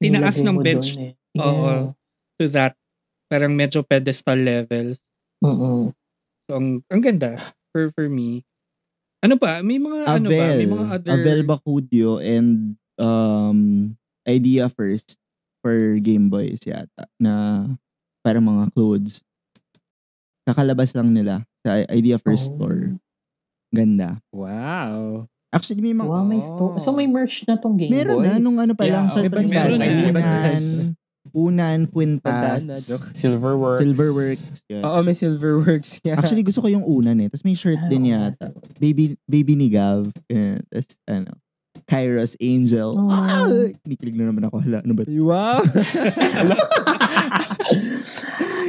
[0.00, 1.12] tinaas ng bench eh.
[1.38, 1.64] Oo.
[1.68, 1.84] Yeah.
[2.40, 2.72] to that,
[3.28, 4.98] parang medyo pedestal levels.
[5.44, 5.92] Mm-mm.
[6.48, 7.36] So, ang, ang ganda
[7.70, 8.42] for, for me.
[9.20, 9.60] Ano pa?
[9.60, 10.44] May mga, ano ba?
[10.56, 11.10] May Avel, mga other...
[11.12, 13.92] Avel Bacudio and um,
[14.24, 15.20] Idea First
[15.60, 17.64] for Game Boys yata na
[18.24, 19.20] parang mga clothes.
[20.48, 22.56] Kakalabas lang nila sa Idea First Oh.
[22.56, 22.96] store.
[23.70, 24.24] Ganda.
[24.32, 25.28] Wow.
[25.50, 26.06] Actually, may mga...
[26.06, 28.26] Wow, may sto- So may merch na tong Game Meron Boys?
[28.26, 29.86] na nung ano pa Yeah, lang sa okay, but meron na.
[30.14, 30.64] Unan,
[31.30, 32.62] Unan, Quintas.
[33.12, 33.82] Silverworks.
[33.82, 34.44] Silverworks.
[34.66, 34.82] yun.
[34.82, 36.16] Oo, may Silverworks nga.
[36.16, 37.28] Actually, gusto ko yung unan eh.
[37.28, 38.50] Tapos may shirt Ah, din oo, yata.
[38.78, 40.06] Baby, baby ni Gav.
[40.26, 41.30] Uh, Tapos, ano,
[41.86, 42.94] Kairos Angel.
[42.94, 43.10] Oh.
[43.10, 43.46] Ah!
[43.82, 44.58] Kinikilig na naman ako.
[44.62, 45.02] Hala, ano ba?
[45.06, 45.60] wow.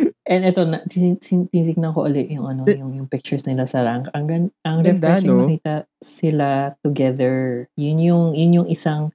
[0.22, 3.66] And ito na, tin- tin- tinitignan ko ulit yung ano, Eh, yung, yung pictures nila
[3.66, 4.06] sa rank.
[4.14, 5.42] Ang, gan- ang Ganda, refreshing no?
[5.50, 7.66] makita sila together.
[7.74, 9.10] Yun yung, yun yung isang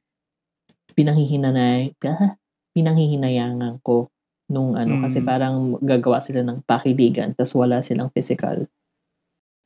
[0.99, 2.35] pinanghihinanay, ah,
[2.75, 4.11] pinanghihinayangan ko
[4.51, 5.03] nung ano, Mm.
[5.07, 8.71] kasi parang gagawa sila ng pakiligan tas wala silang physical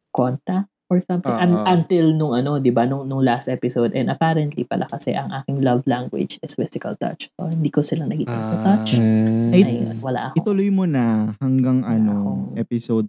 [0.09, 1.31] contact or something.
[1.31, 1.65] Un- Oo.
[1.65, 3.95] until nung ano, di ba, nung, nung last episode.
[3.95, 7.31] And apparently pala kasi ang aking love language is physical touch.
[7.33, 8.59] So, hindi ko sila naging Ah.
[8.67, 8.99] touch.
[8.99, 9.55] Mm.
[9.55, 10.43] Ay, Ayun, wala ako.
[10.43, 12.33] Ituloy mo na hanggang ano, ako.
[12.59, 13.07] episode.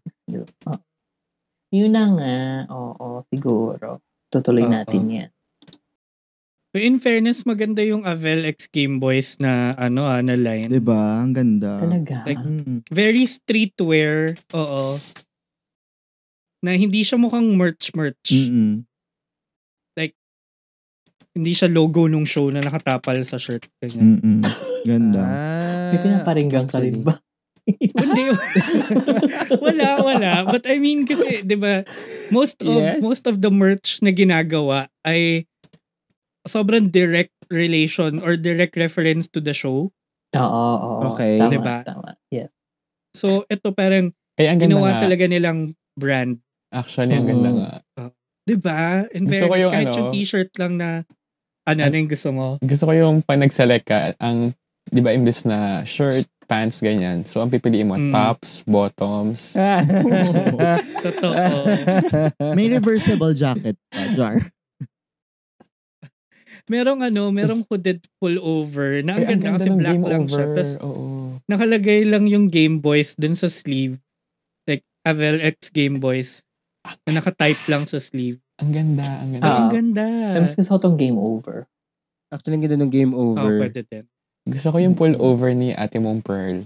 [0.70, 0.78] Oh.
[1.74, 2.36] Yun na nga.
[2.70, 3.98] Oo, siguro.
[4.30, 4.72] Tutuloy Oo.
[4.72, 5.30] natin yan.
[6.72, 10.72] But in fairness, maganda yung Avel X Game Boys na ano ah, na line.
[10.72, 11.20] Diba?
[11.20, 11.76] Ang ganda.
[11.76, 12.24] Talaga.
[12.24, 12.88] Like, Mm.
[12.88, 14.40] Very streetwear.
[14.56, 14.96] Oo.
[16.62, 18.30] Na hindi siya mukhang merch-merch.
[18.30, 18.86] Mm-mm.
[21.32, 23.64] Hindi siya logo nung show na nakatapal sa shirt.
[23.80, 24.20] Ganyan.
[24.20, 24.40] Mm-mm.
[24.84, 25.24] Ganda.
[25.24, 27.16] Ah, May pinaparinggan ka rin ba?
[28.02, 28.24] Hindi.
[29.64, 30.32] wala, wala.
[30.52, 31.88] But I mean kasi, 'di ba,
[32.34, 33.00] most of Yes.
[33.00, 35.46] most of the merch na ginagawa ay
[36.44, 39.94] sobrang direct relation or direct reference to the show.
[40.36, 41.16] Oo, oo.
[41.16, 41.40] Okay.
[41.40, 41.78] Tama, Diba?
[41.86, 42.10] tama.
[42.28, 42.52] Yes.
[43.16, 46.42] So ito parang Eh, ang ginawa talaga nilang brand.
[46.72, 47.72] Actually, ang ganda nga.
[48.42, 49.06] 'Di ba?
[49.12, 50.90] In Gusto ko fairness, yung kahit ano- yung t-shirt lang na
[51.62, 52.48] ano, ano yung gusto mo?
[52.58, 54.50] Gusto ko yung pag nag-select ka, ang,
[54.84, 57.22] di ba, imbis na shirt, pants, ganyan.
[57.24, 58.10] So, ang pipiliin mo, Mm.
[58.10, 59.54] tops, bottoms.
[61.06, 61.44] Totoo.
[62.58, 64.42] May reversible jacket pa, Jar.
[66.66, 70.34] merong ano, merong hooded pullover na ang Ay, ganda kasi ng black game lang siya.
[70.40, 70.56] over.
[70.56, 71.06] Tapos Oo.
[71.46, 74.00] nakalagay lang yung Game Boys dun sa sleeve.
[74.66, 76.42] Like, Avel X Game Boys.
[76.82, 78.42] Na nakatype lang sa sleeve.
[78.58, 79.44] Ang ganda, ang ganda.
[79.44, 79.74] Pero ang Ah.
[79.74, 80.06] ganda.
[80.38, 81.66] Mas gusto ko tong game over.
[82.30, 83.58] Actually, ang ganda ng game Oo, over.
[83.60, 84.06] pwede din.
[84.42, 86.66] Gusto ko yung pullover ni ate mong Pearl.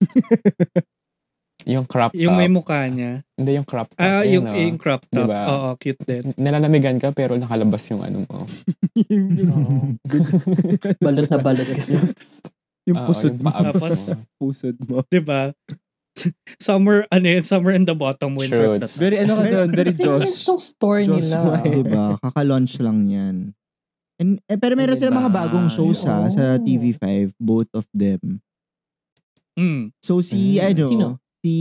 [1.66, 2.20] yung crop top.
[2.22, 3.26] Yung may mukha niya.
[3.34, 3.98] Hindi yung crop top.
[3.98, 4.54] Ah, Ayun, yung, oh.
[4.54, 5.26] yung crop top.
[5.26, 5.40] Diba?
[5.50, 6.24] Oo, cute din.
[6.38, 8.46] Nalalamigan ka pero nakalabas yung ano mo.
[11.04, 11.82] Balot na balot ka.
[12.86, 13.50] yung pusod yung mo.
[13.50, 15.02] Tapos, pusod mo.
[15.10, 15.50] Diba?
[16.60, 18.78] somewhere, ano yun, somewhere in the bottom winter.
[18.78, 18.96] Shoots.
[18.96, 20.44] Very ano ka doon, very Joss.
[20.44, 21.38] Itong store Joss nila.
[21.58, 21.72] Wine.
[21.78, 22.04] diba?
[22.20, 23.36] Kaka-launch lang yan.
[24.18, 25.38] And, eh, pero meron sila mga Diba?
[25.46, 26.62] bagong shows ha, sa Oo.
[26.62, 28.42] TV5, both of them.
[29.54, 29.90] Mm.
[29.98, 30.66] So si Mm.
[30.70, 31.08] ano, Sino?
[31.38, 31.54] si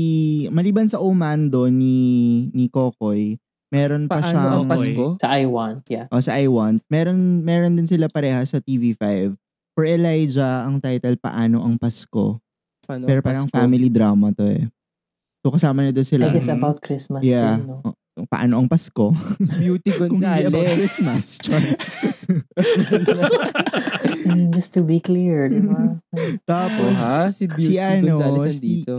[0.50, 1.98] maliban sa Omando ni
[2.52, 3.38] ni Kokoy,
[3.70, 5.06] meron pa Paano siyang ang Pasko?
[5.18, 6.06] Sa I Want, yeah.
[6.10, 9.34] Oh, sa I Want, meron meron din sila pareha sa TV5.
[9.74, 12.42] For Elijah, ang title Paano ang Pasko.
[12.88, 13.58] Paano Pero ang parang Pasko?
[13.60, 14.64] family drama to eh.
[15.44, 16.28] So kasama na doon sila.
[16.28, 17.60] I guess about Christmas yeah.
[17.60, 17.84] din, no?
[18.26, 19.14] Paano ang Pasko?
[19.62, 20.74] Beauty Kung hindi about Gonzales.
[20.74, 21.38] Christmas.
[24.52, 25.96] Just to be clear, di ba?
[25.96, 27.30] oh, Tapos, ha?
[27.30, 28.96] Si Beauty Si ano, Gonzales si- andito.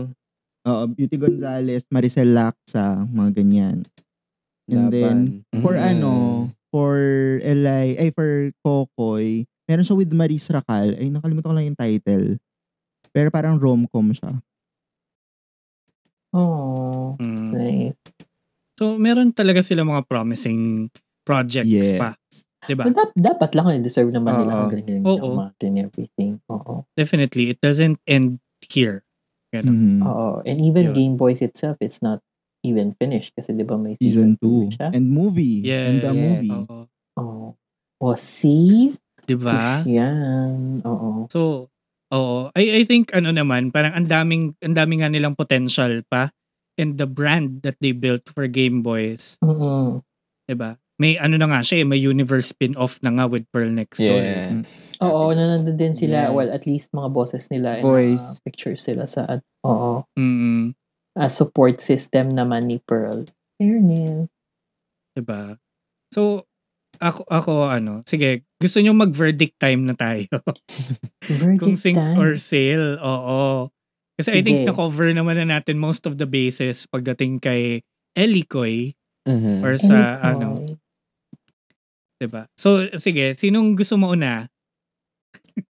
[0.63, 3.77] Oo, Beauty Gonzales, Maricel Laksa, mga ganyan.
[4.69, 5.17] And then,
[5.49, 5.59] Laban.
[5.59, 5.89] for Mm.
[5.89, 6.11] ano,
[6.69, 6.95] for
[7.41, 10.93] Eli, ay for Kokoy, meron siya with Maris Racal.
[10.95, 12.37] Ay, nakalimutan ko lang yung title.
[13.19, 14.31] Pero parang rom-com siya.
[16.31, 17.51] Oh, Mm.
[17.51, 17.99] nice.
[18.79, 20.87] So, meron talaga sila mga promising
[21.27, 21.99] projects Yes.
[21.99, 22.15] pa.
[22.63, 22.87] Diba?
[22.87, 23.83] But dap- dapat lang yun.
[23.83, 24.59] Deserve naman nila Oo.
[24.63, 26.31] ang galing-galing ng mga and everything.
[26.47, 26.87] Oo.
[26.95, 27.51] Definitely.
[27.51, 29.03] It doesn't end here.
[29.51, 29.99] Ganun.
[29.99, 30.01] Mhm.
[30.05, 30.39] Oo.
[30.47, 30.95] And even Yun.
[30.95, 32.23] Game Boys itself, it's not
[32.63, 34.71] even finished kasi di ba may Season season 2.
[34.71, 34.87] 2 siya?
[34.95, 35.59] And movie.
[35.59, 35.83] Yes.
[35.89, 36.23] And the Yes.
[36.23, 36.51] movie.
[36.55, 36.79] Oo.
[37.19, 37.47] Oo.
[37.99, 38.95] Oh, see?
[39.27, 39.83] Diba?
[39.83, 40.79] Push yan.
[40.87, 41.27] Oo.
[41.27, 41.67] So,
[42.11, 42.49] oo.
[42.53, 46.33] I, I think, ano naman, parang ang daming, ang daming nga nilang potential pa
[46.75, 49.99] and the brand that they built for Game Boys, Mm-mm.
[50.45, 50.79] diba?
[50.99, 54.19] May ano na nga siya, eh, may universe spin-off na nga with Pearl Next Door.
[54.19, 54.99] Yes.
[54.99, 56.27] Oo, na nandun din sila.
[56.27, 56.35] Yes.
[56.35, 57.79] Well, at least mga bosses nila.
[57.79, 58.19] and Voice.
[58.19, 60.03] mga pictures sila sa, at- oo.
[60.19, 60.75] Mm,
[61.15, 63.27] A support system naman ni Pearl.
[63.55, 64.27] Fairness.
[65.15, 65.55] diba?
[66.11, 66.47] So,
[66.99, 70.27] ako, ako ano, sige, gusto nyo mag-verdict time na tayo.
[71.25, 72.15] Verdict Kung sink time.
[72.15, 73.71] or sale, oo.
[74.15, 74.67] Kasi I think Sige.
[74.67, 77.79] na-cover naman na natin most of the bases pagdating kay
[78.13, 78.93] Elikoy
[79.23, 79.63] Mhm.
[79.63, 80.27] or sa, Elikoy.
[80.27, 80.47] ano,
[82.17, 82.43] diba?
[82.53, 84.51] So, sige, sinong gusto mo una?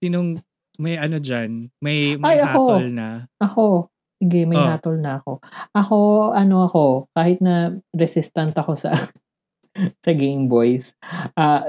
[0.00, 0.44] sinong
[0.76, 1.68] may ano dyan?
[1.78, 2.62] May, may Ay, ako.
[2.68, 3.08] hatol na.
[3.36, 3.64] Ako,
[4.16, 4.68] sige, may Oh.
[4.68, 5.32] hatol na ako.
[5.72, 5.96] Ako,
[6.32, 8.92] ano ako, kahit na resistant ako sa
[10.04, 10.94] sa Game Boys,
[11.38, 11.66] ah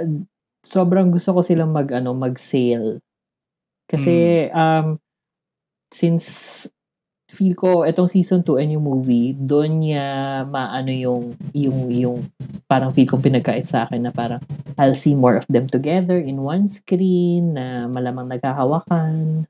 [0.62, 3.02] sobrang gusto ko silang mag, ano, mag-sale.
[3.89, 5.02] Kasi, um,
[5.91, 6.70] since
[7.28, 10.06] feel ko, itong season 2 and yung movie, doon niya
[10.47, 12.18] maano yung, yung, yung,
[12.70, 14.39] parang feel ko pinagkait sa akin na parang,
[14.78, 19.47] I'll see more of them together in one screen na malamang nagkahawakan.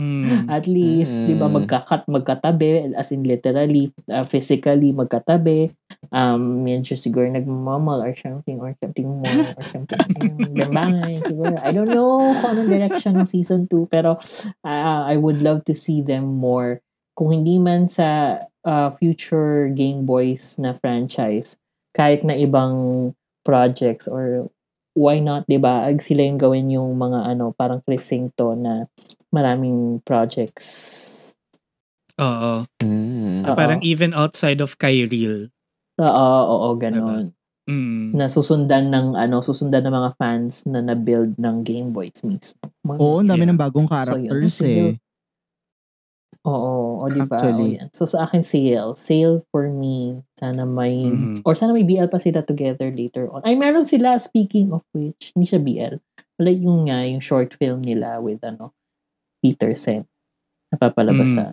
[0.00, 0.48] Mm.
[0.48, 1.24] At least, Mm.
[1.28, 5.68] 'di ba, magkakat magkatabi as in literally uh, physically magkatabi.
[6.08, 10.00] Um, medyo siguro nagmamal or something or something more or something.
[10.56, 11.60] Bambangan siguro.
[11.60, 14.16] I don't know kung anong direction ng season 2 pero
[14.64, 16.80] uh, I would love to see them more
[17.12, 21.60] kung hindi man sa uh, future Game Boys na franchise
[21.92, 23.12] kahit na ibang
[23.44, 24.48] projects or
[24.96, 25.84] why not, 'di ba?
[25.88, 28.88] Ag sila yung gawin yung mga ano, parang presinto na
[29.32, 30.68] maraming projects.
[32.20, 32.68] Oo.
[32.84, 33.48] Mm.
[33.48, 33.56] Oo.
[33.56, 35.48] Parang even outside of Kyril.
[35.98, 37.32] Oo, oo, ganon.
[37.64, 38.12] Mm.
[38.12, 42.58] Na susundan ng ano, susundan ng mga fans na na-build ng Game Boys mismo.
[42.84, 43.50] Mga- Oo, ang dami Yeah.
[43.54, 43.98] ng bagong So, yun.
[44.28, 44.92] characters eh.
[46.42, 47.38] Oo, o di ba?
[47.94, 50.26] So sa akin sale, sale for me.
[50.34, 51.46] Sana may Mhm.
[51.46, 53.46] or sana may BL pa sila together later on.
[53.46, 56.02] Ay meron sila speaking of which, hindi siya BL.
[56.42, 58.74] Like yung nga, yung short film nila with ano,
[59.42, 60.06] Peter Sen.
[60.70, 61.36] Napapalabas Mm.
[61.36, 61.44] sa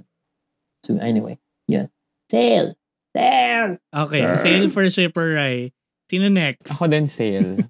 [0.85, 1.35] So anyway,
[1.67, 1.89] yun.
[2.31, 2.77] Sale!
[3.11, 3.81] Sale!
[3.91, 5.73] Okay, sale for Shipper Rai.
[6.07, 6.69] Sino next?
[6.71, 7.57] Ako din sale.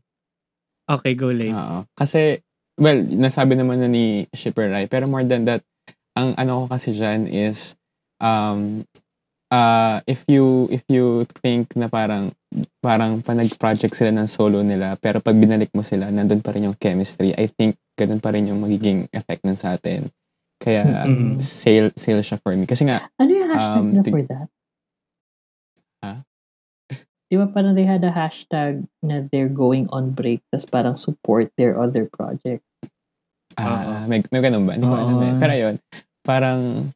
[0.90, 1.54] Okay, go late.
[1.54, 1.86] Oo.
[1.94, 2.42] Kasi,
[2.74, 5.62] well, nasabi naman na ni Shipper Rai, pero more than that,
[6.18, 7.78] ang ano ko kasi dyan is,
[8.18, 8.82] um,
[9.54, 12.34] uh, if you, if you think na parang,
[12.82, 16.66] parang pa nag-project sila ng solo nila, pero pag binalik mo sila, nandun pa rin
[16.66, 20.08] yung chemistry, I think ganun pa rin yung magiging effect nun sa atin.
[20.56, 21.40] Kaya, Mm-mm.
[21.40, 22.64] sale, sale siya for me.
[22.64, 24.48] Kasi nga, Ano yung hashtag Um, na tig- for that?
[26.00, 26.14] Ha?
[27.30, 31.54] di ba parang they had a hashtag na they're going on break tas parang support
[31.56, 32.66] their other project.
[33.54, 34.74] Ah, may, may ganun ba?
[34.74, 35.34] Hindi ko alam eh.
[35.38, 35.76] Pero yun,
[36.26, 36.90] parang,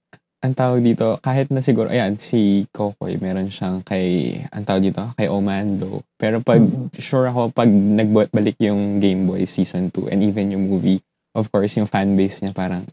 [0.43, 4.99] ang tawag dito, kahit na siguro, ayan, si Kokoy, meron siyang kay, ang tawag dito,
[5.15, 6.03] kay Omando.
[6.19, 6.91] Pero pag, Mhm.
[6.99, 10.99] sure ako, pag nagbalik yung Game Boy Season 2 and even yung movie,
[11.31, 12.83] of course, yung fan base niya parang,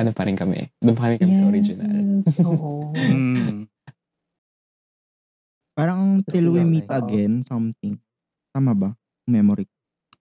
[0.00, 0.72] ano pa rin kami.
[0.80, 1.92] Doon pa kami kami sa original.
[1.92, 2.88] Yes, oo.
[2.96, 3.68] Mm.
[5.76, 8.00] Parang till we meet again, something.
[8.50, 8.90] Tama ba?
[9.28, 9.68] Memory.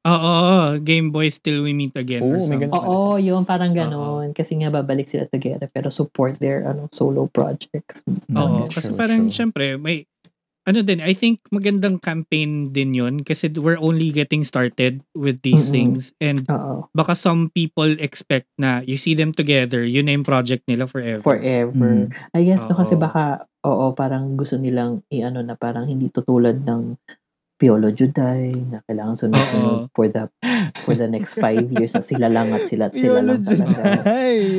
[0.08, 0.36] Oo,
[0.80, 2.24] Game Boy Still We Meet Again.
[2.24, 2.72] Oo, may something.
[2.72, 2.80] ganun.
[2.80, 4.32] Oo, yun parang ganon.
[4.32, 8.08] Kasi nga babalik sila together pero support their ano solo projects.
[8.32, 9.00] Oo, True, kasi true.
[9.00, 10.08] parang syempre may
[10.68, 15.72] ano din, I think magandang campaign din yun kasi we're only getting started with these
[15.72, 15.96] Mm-mm.
[15.96, 16.92] things and Oo.
[16.92, 21.24] baka some people expect na you see them together, yun na yung project nila forever.
[21.24, 22.12] Forever.
[22.36, 23.04] I guess no kasi Oo.
[23.04, 27.00] baka oo parang gusto nilang i-ano na parang hindi tutulad ng
[27.58, 30.30] Piolo Juday na kailangan sunod-sunod for the
[30.86, 33.82] for the next five years na sila lang at sila at sila lang talaga.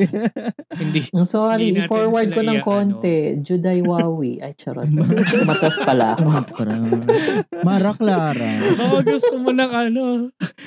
[0.82, 1.06] Hindi.
[1.10, 3.16] I'm sorry, Hindi forward ko ng i- konti.
[3.38, 4.42] Juday Wawi.
[4.42, 4.90] Ay, charot.
[5.48, 6.26] Matas pala ako.
[7.66, 8.50] Mara Clara.
[8.74, 10.02] Baka gusto mo ng ano,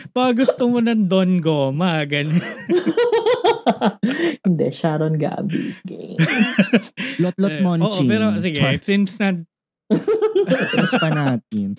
[0.09, 2.39] baka gusto mo ng Don Goma, ganun.
[4.41, 5.75] Hindi, Sharon Gabi.
[7.19, 8.07] Lot-lot Eh, munching.
[8.07, 8.79] Oo, pero sige, Char.
[8.81, 9.35] since na,
[10.77, 11.75] Mas pa natin.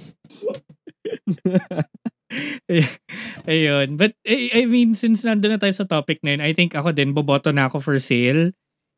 [3.50, 3.88] ayun.
[3.96, 6.92] But, I, I mean, since nandun na tayo sa topic na yun, I think ako
[6.92, 8.52] din, boboto na ako for sale.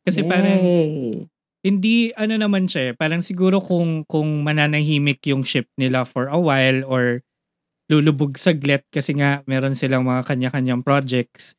[0.04, 1.26] Kasi parang, Yay.
[1.64, 6.36] hindi ano naman siya, eh, parang siguro kung kung mananahimik yung ship nila for a
[6.36, 7.24] while or
[7.88, 11.56] lulubog saglit kasi nga meron silang mga kanya-kanyang projects.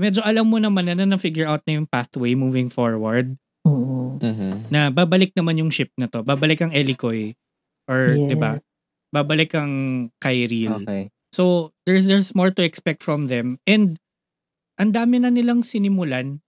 [0.00, 3.36] Medyo alam mo naman na na-figure out na yung pathway moving forward
[3.68, 3.97] Mm.
[4.20, 4.70] Mhm.
[4.70, 6.22] na babalik naman yung ship na to.
[6.22, 7.34] Babalik ang Elikoy
[7.88, 8.28] or Yes.
[8.28, 8.52] 'di ba?
[9.10, 9.72] Babalik ang
[10.20, 10.84] Kyril.
[10.84, 11.08] Okay.
[11.32, 13.60] So, there's there's more to expect from them.
[13.64, 13.96] And
[14.80, 16.40] ang dami na nilang sinimulan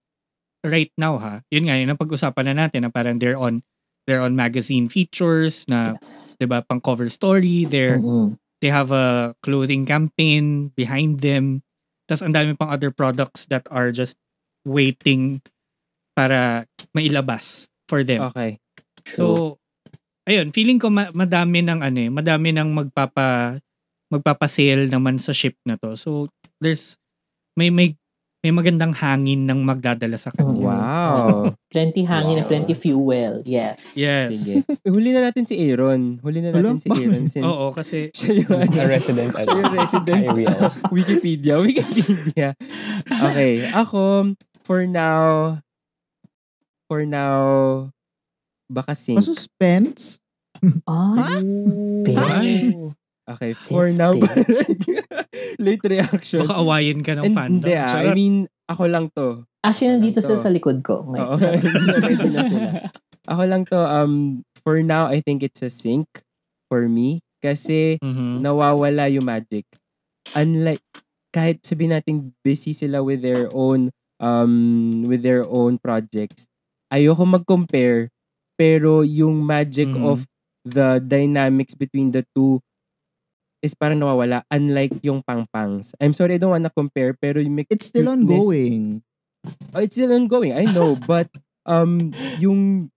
[0.65, 1.41] right now ha.
[1.49, 3.61] Yun nga, yun ang pag-usapan na natin na parang they're on
[4.05, 6.37] they're on magazine features na Yes.
[6.37, 8.37] 'di ba, pang cover story, they're Mm-mm.
[8.61, 11.61] they have a clothing campaign behind them.
[12.09, 14.17] Tapos ang dami pang other products that are just
[14.65, 15.41] waiting
[16.13, 18.27] para mailabas for them.
[18.31, 18.59] Okay.
[19.15, 19.57] So,
[20.25, 23.57] ayun, feeling ko ma- madami ng ano eh, madami ng magpapa
[24.11, 25.95] magpapa-sale naman sa ship na to.
[25.95, 26.27] So,
[26.59, 26.99] there's
[27.55, 27.95] may may
[28.41, 30.49] may magandang hangin ng magdadala sa kanya.
[30.49, 30.65] Mm.
[30.65, 31.53] Wow.
[31.73, 32.49] Plenty hangin, Wow.
[32.49, 33.45] plenty fuel.
[33.45, 33.93] Yes.
[33.93, 34.33] Yes.
[34.33, 34.65] Sige.
[34.93, 36.17] Huli na natin si Aaron.
[36.25, 39.31] Huli na natin Wala, si Aaron since Oo, kasi siya yung A resident.
[39.37, 40.21] Siya yung resident.
[40.89, 41.53] Wikipedia.
[41.61, 42.47] Wikipedia.
[43.05, 43.69] Okay.
[43.77, 44.33] Ako,
[44.65, 45.55] for now,
[46.91, 47.87] for now,
[48.67, 49.15] baka sync.
[49.15, 50.19] Masuspense?
[50.83, 52.75] Ah, Ay.
[53.23, 54.11] Okay, for It's now,
[55.63, 56.43] late reaction.
[56.43, 57.63] baka awayin ka ng And- fandom.
[57.63, 58.15] Hindi ah, I Charot.
[58.19, 58.35] mean,
[58.67, 59.47] ako lang to.
[59.63, 60.27] actually, nandito Ito.
[60.27, 60.99] sila sa likod ko.
[61.07, 61.63] Oo, Ngayon.
[61.95, 62.69] ready na sila.
[63.23, 66.11] Ako lang to, um, for now, I think it's a sync
[66.67, 67.23] for me.
[67.39, 68.43] Kasi, Mhm.
[68.43, 69.63] nawawala yung magic.
[70.35, 70.83] Unlike,
[71.31, 74.51] kahit sabihin natin busy sila with their own, um,
[75.07, 76.50] with their own projects,
[76.91, 78.11] ayoko mag-compare,
[78.59, 80.03] pero yung magic Mhm.
[80.03, 80.27] of
[80.61, 82.59] the dynamics between the two
[83.61, 84.41] is parang nawawala.
[84.49, 85.93] Unlike yung pang-pangs.
[85.97, 88.85] I'm sorry, I don't wanna compare, pero yung It's still cuteness- ongoing.
[89.73, 90.53] Oh, it's still ongoing.
[90.53, 91.29] I know, but
[91.65, 92.89] um yung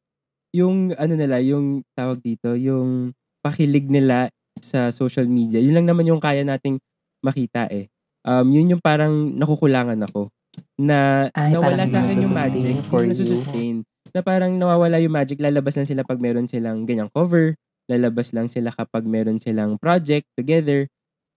[0.53, 4.29] yung ano nila, yung tawag dito, yung pakilig nila
[4.61, 5.61] sa social media.
[5.61, 6.81] Yun lang naman yung kaya nating
[7.25, 7.89] makita eh.
[8.25, 10.33] Um yun yung parang nakukulangan ako
[10.77, 13.21] na Ay, nawala parang sa akin yung magic for Hindi you.
[13.21, 13.77] nasusustain.
[14.11, 18.47] na parang nawawala yung magic lalabas lang sila pag meron silang ganyang cover lalabas lang
[18.47, 20.87] sila kapag meron silang project together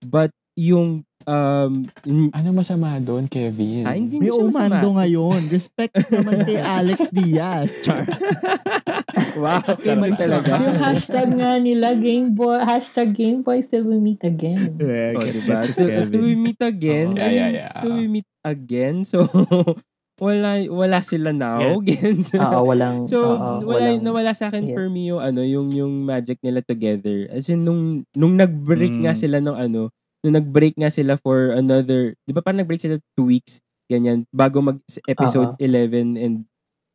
[0.01, 3.83] but yung um yung- Ano masama doon, Kevin?
[3.83, 4.73] ah, hindi May siya masama.
[4.73, 5.41] umando ngayon.
[5.53, 7.71] Respect naman kay Alex Diaz.
[7.81, 8.07] Char.
[9.37, 9.61] wow
[9.95, 10.25] Maisa.
[10.25, 14.75] talaga yung hashtag nga nila, Game Boy, hashtag Game Boy still we meet again.
[14.81, 15.57] Yeah, Oh, diba?
[15.69, 17.15] So, do we meet again?
[17.15, 17.81] Oh, I yeah, mean, yeah, yeah.
[17.81, 18.95] Do we meet again?
[19.03, 19.25] So,
[20.17, 21.77] wala wala sila now.
[21.77, 22.25] Again.
[22.35, 24.75] Oo, walang, so, oo, wala, walang, nawala sa akin yeah.
[24.75, 27.29] for me yung ano, yung yung magic nila together.
[27.29, 29.03] As in, nung, nung nag-break Mm.
[29.05, 29.93] nga sila nung ano,
[30.25, 34.57] nung nag-break nga sila for another, di ba parang nag-break sila two weeks, ganyan, bago
[34.59, 36.35] mag episode 11 and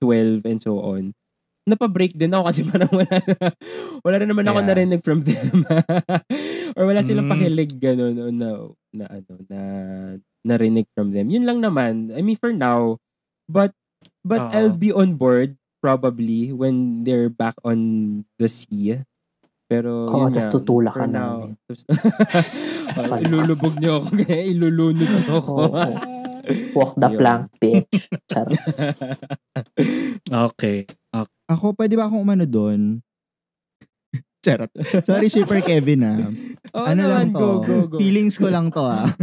[0.03, 1.15] 12 and so on.
[1.63, 3.37] Napa-break din ako kasi parang wala na,
[4.03, 4.69] wala na naman ako Yeah.
[4.69, 5.63] narinig from them.
[6.77, 7.33] Or wala silang Mm.
[7.33, 8.49] pakilig gano'n o na,
[8.91, 9.61] na ano, na
[10.43, 11.31] narinig from them.
[11.31, 12.11] Yun lang naman.
[12.11, 12.99] I mean, for now.
[13.47, 13.77] But,
[14.23, 14.51] but Oo.
[14.51, 17.79] I'll be on board probably when they're back on
[18.39, 18.99] the sea.
[19.71, 21.57] Pero Oo, yun tutulak for ka now, namin.
[21.65, 21.87] tas-
[22.93, 25.53] Oh, ilulubog niyo ako ilulunod niyo ako.
[25.65, 25.81] Oo.
[26.75, 28.11] Walk the plank, bitch.
[28.27, 28.59] Charot.
[30.27, 30.85] Okay.
[31.53, 32.99] Ako, pwede ba akong umano doon?
[34.45, 34.73] Charot.
[35.05, 36.19] Sorry, Shipper Kevin ah.
[36.77, 37.39] Oo ano lang naman, to?
[37.39, 37.97] go, go, go.
[38.01, 39.07] Feelings ko lang to ah.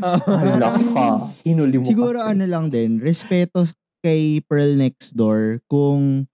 [0.00, 1.06] Hala ka.
[1.44, 2.30] Hinuli mo Siguro kasi.
[2.32, 3.68] ano lang din, respeto
[4.00, 6.24] kay Pearl Next Door kung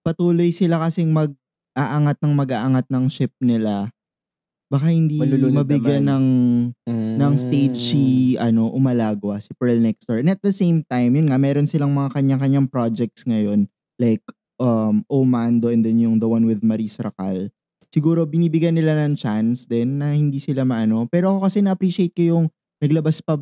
[0.00, 3.92] patuloy sila kasing mag-aangat ng mag-aangat ng ship nila.
[4.66, 6.74] Baka hindi Malulunod mabigyan naman.
[6.82, 8.04] ng ng stage si
[8.34, 10.26] ano umalagwa si Pearl Next Door.
[10.26, 14.24] And at the same time, yun nga meron silang mga kanya-kanyang projects ngayon like
[14.58, 17.48] um Omando and then yung the one with Maris Racal.
[17.90, 21.08] Siguro binibigyan nila ng chance din na hindi sila maano.
[21.08, 22.44] Pero ako kasi na-appreciate ko yung
[22.82, 23.40] naglabas pa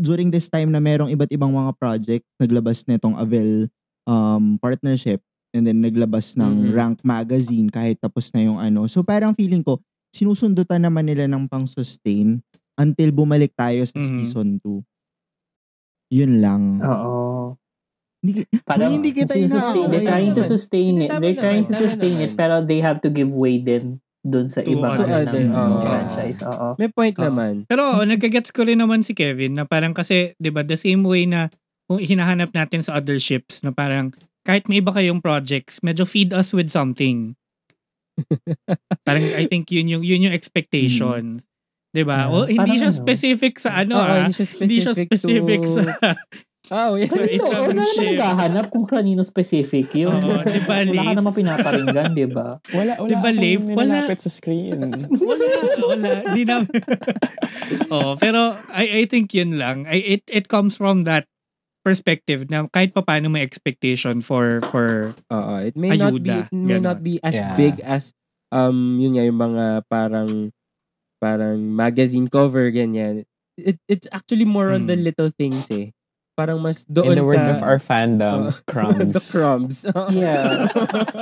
[0.00, 3.68] during this time na merong iba't ibang mga project, naglabas nitong Avel
[4.08, 5.20] um, partnership
[5.52, 6.72] and then naglabas ng Mhm.
[6.72, 8.88] Rank Magazine kahit tapos na yung ano.
[8.88, 12.40] So parang feeling ko, sinusundutan naman nila ng pang-sustain
[12.80, 14.08] until bumalik tayo sa Mhm.
[14.16, 14.80] season 2.
[16.12, 16.62] Yun lang.
[16.80, 17.21] Oo.
[18.22, 21.18] Hindi, Parang hindi kita sustain, they're trying to sustain Hindi, it.
[21.18, 24.70] They're trying to sustain it pero they have to give way din dun sa To
[24.78, 25.50] other things.
[25.50, 25.82] ng Oo.
[25.82, 26.38] franchise.
[26.46, 26.78] Oo.
[26.78, 27.66] May point naman.
[27.66, 31.02] Pero oo, nagkagets ko rin naman si Kevin na parang kasi, di ba, the same
[31.02, 31.50] way na
[31.90, 34.14] kung hinahanap natin sa other ships na parang
[34.46, 37.34] kahit may iba kayong projects, medyo feed us with something.
[39.06, 41.42] parang I think yun yung, yun yung expectations.
[41.92, 42.30] Di ba?
[42.30, 42.32] Yeah.
[42.32, 43.00] O, hindi Parang siya ano?
[43.04, 44.16] specific sa ano Oo, ah.
[44.24, 45.72] hindi siya Hindi siya specific, specific to...
[45.74, 45.82] sa...
[46.72, 47.04] Oh, yeah.
[47.04, 47.36] Sa Kanino?
[47.36, 50.08] isang Wala naman naghahanap kung kanino specific yun.
[50.08, 52.56] Oo, di ba, Wala ka naman pinaparinggan, di ba?
[52.72, 53.60] Wala, wala Di ba, akong Leif?
[53.76, 53.96] Wala.
[54.16, 54.80] sa screen.
[55.28, 55.46] wala,
[55.84, 56.10] wala.
[56.32, 56.64] Di na...
[57.92, 59.84] oh, pero I, I think yun lang.
[59.84, 61.28] I, it, it comes from that
[61.82, 66.46] perspective na kahit pa paano may expectation for for Oo, it may not be Ayuda,
[66.46, 66.86] it may ganon.
[66.86, 67.58] not be as Yeah.
[67.58, 68.14] big as
[68.54, 70.30] um yun nga yung mga parang
[71.18, 73.26] parang magazine cover ganyan.
[73.58, 75.10] It it's actually more on the Hmm.
[75.10, 75.90] little things eh.
[76.32, 77.84] Parang mas doon In the words ka- of our Oo.
[77.84, 79.12] fandom, crumbs.
[79.16, 79.76] the crumbs.
[80.10, 80.64] Yeah.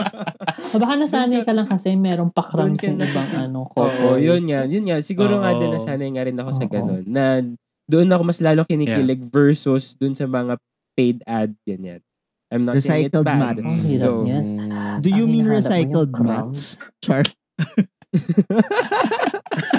[0.70, 4.22] O baka nasanay ka lang kasi merong pa-crumbs yung na- ibang ano, Oo, couple.
[4.22, 5.02] yun nga, yun nga.
[5.02, 5.74] Siguro nga din Oo.
[5.74, 6.70] nasanay nga rin ako sa Oo.
[6.70, 7.02] ganun.
[7.04, 7.42] Na
[7.84, 10.54] doon ako mas lalo kinikilig versus doon sa mga
[10.94, 11.98] paid ad ganyan.
[12.50, 13.58] I'm not saying it's Recycled bad.
[13.58, 13.74] mats.
[13.88, 14.10] Hirap So.
[14.22, 14.96] Mm.
[15.00, 16.60] Do you Ang mean recycled mats?
[17.00, 17.26] Char.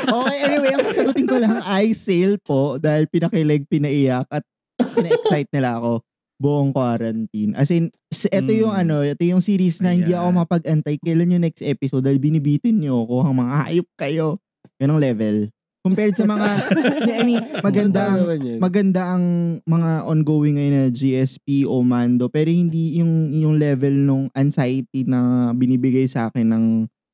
[0.03, 4.43] okay, anyway, ang sagutin ko lang ay sale po dahil pinakilig, pinaiyak at
[4.83, 6.01] pina-excite nila ako
[6.35, 7.53] buong quarantine.
[7.53, 8.81] As in, ito yung Mm.
[8.81, 10.25] ano, ito yung series na hindi Ayan.
[10.25, 14.27] ako mapag-antay kailan yung next episode dahil binibitin niyo ako ang mga hayop kayo.
[14.75, 15.53] Ganong level.
[15.81, 16.45] Compared sa mga,
[17.17, 18.21] I mean, maganda ang,
[18.57, 19.25] maganda ang
[19.63, 25.49] mga ongoing ngayon na GSP o Mando pero hindi yung yung level nung anxiety na
[25.51, 26.65] binibigay sa akin ng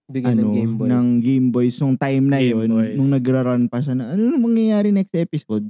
[0.08, 0.88] Bigyan ano ng Game Boy.
[0.88, 2.96] ng Game Boys nung time na Game yon Boys.
[2.96, 5.68] nung nagra-run pa siya na ano na mangyayari next episode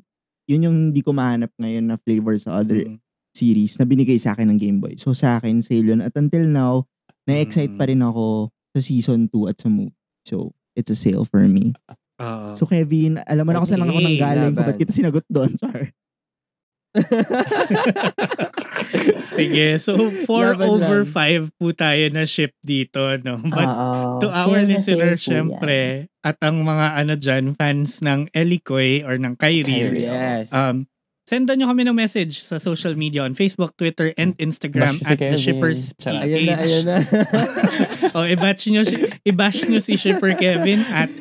[0.48, 2.98] yun yung hindi ko mahanap ngayon na flavor sa other Mm.
[3.32, 6.44] series na binigay sa akin ng Game Boy so sa akin sale yun at until
[6.44, 6.88] now
[7.24, 7.78] na-excite Mm.
[7.78, 9.94] pa rin ako sa season 2 at sa movie
[10.24, 11.76] so it's a sale for me
[12.18, 12.56] Oo.
[12.56, 14.68] so Kevin alam mo na kung saan lang ako Okay, nang galing kung laban.
[14.68, 15.92] ba't kita sinagot doon Char
[19.38, 21.52] Sige, so 4 Laban over lang.
[21.54, 23.38] 5 po tayo na ship dito, no?
[23.44, 24.20] But Oo.
[24.24, 25.18] to our po yan.
[25.18, 25.80] syempre,
[26.26, 30.10] at ang mga ano dyan, fans ng Elikoy or ng Kyrie, Kyrie.
[30.10, 30.52] Yes.
[30.52, 30.90] um,
[31.28, 35.12] sendan nyo kami ng message sa social media on Facebook, Twitter, and Instagram Bash si
[35.12, 35.44] at The Kevin.
[35.44, 36.24] Shippers Charot.
[36.24, 36.98] ayun na, ayun na.
[38.16, 41.12] o, i-bash nyo, si- i-bash nyo si Shipper Kevin at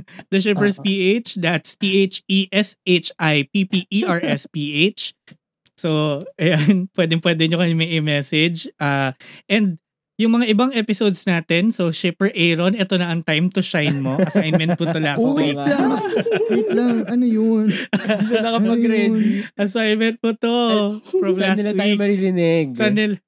[0.32, 0.82] The Shippers Oo.
[0.84, 1.34] PH.
[1.40, 5.02] That's E T-H-E-S-H-I-P-P-E-R-S-P-H.
[5.76, 8.68] So, ayan, pwede-pwede nyo kami may i-message.
[8.78, 9.12] Ah,
[9.50, 9.78] and
[10.20, 14.14] yung mga ibang episodes natin, so Shipper Aaron, ito na ang time to shine mo.
[14.28, 15.40] Assignment po tula oh ko.
[15.40, 15.66] wait nga.
[15.66, 15.98] lang
[16.52, 19.42] wait lang ano yun Hindi siya nakapag-ready.
[19.58, 20.54] Assignment po to.
[21.10, 22.76] From Saan last nila tayo maririnig?
[22.78, 23.18] Saan nila,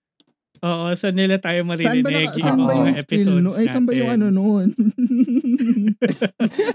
[0.65, 2.89] oo, saan nila tayo Saan ba, maririnig na, saan ba yung
[3.45, 3.51] no?
[3.53, 4.73] Ay, saan ba yung ano noon?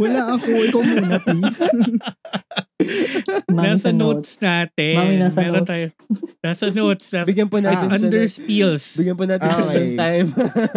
[0.02, 0.50] Wala ako.
[0.70, 1.60] Ikaw muna, please.
[3.50, 4.96] Mami Nasa sa notes natin.
[4.96, 5.68] Mami nasa Meron notes.
[5.68, 5.86] tayo.
[6.40, 7.06] Nasa notes.
[7.12, 8.86] Nasa, Bigyan po natin siya under spills.
[8.96, 9.76] bigyan po natin siya Okay.
[9.76, 10.28] ng time.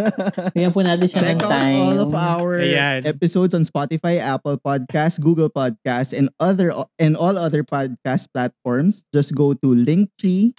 [0.56, 1.78] Bigyan po natin siya Check ng out time.
[1.78, 3.00] all of our Ayan.
[3.06, 9.06] episodes on Spotify, Apple Podcasts, Google Podcasts, and other and all other podcast platforms.
[9.14, 10.58] Just go to linktree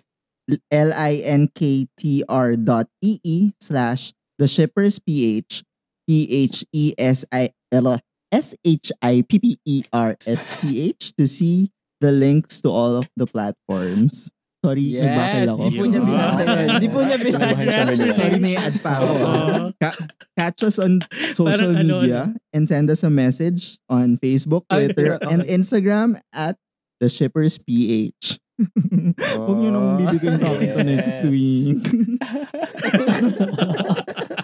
[0.71, 5.63] l-i-n-k-t-r dot e-e slash the shippers ph
[6.07, 7.99] p-h-e-s-i-l
[8.33, 11.69] S-H-I-P-P-E-R-S-P-H to see
[12.01, 14.29] the links to all of the platforms.
[14.65, 15.63] Sorry, Yes, nagbakal ako.
[15.69, 16.79] di po niya binasa yun.
[16.79, 17.83] Di po niya binasa.
[18.15, 19.13] Sorry, may ad pa ako.
[19.77, 19.99] Ka-
[20.39, 21.03] catch us on
[21.35, 25.27] social Parang ano, media and send us a message on Facebook, ah, Twitter, okay.
[25.29, 26.55] and Instagram at
[27.03, 28.39] The Shippers PH.
[29.37, 31.25] Huwag nyo nang bibigay sa akin to next Yes.
[31.25, 31.81] week.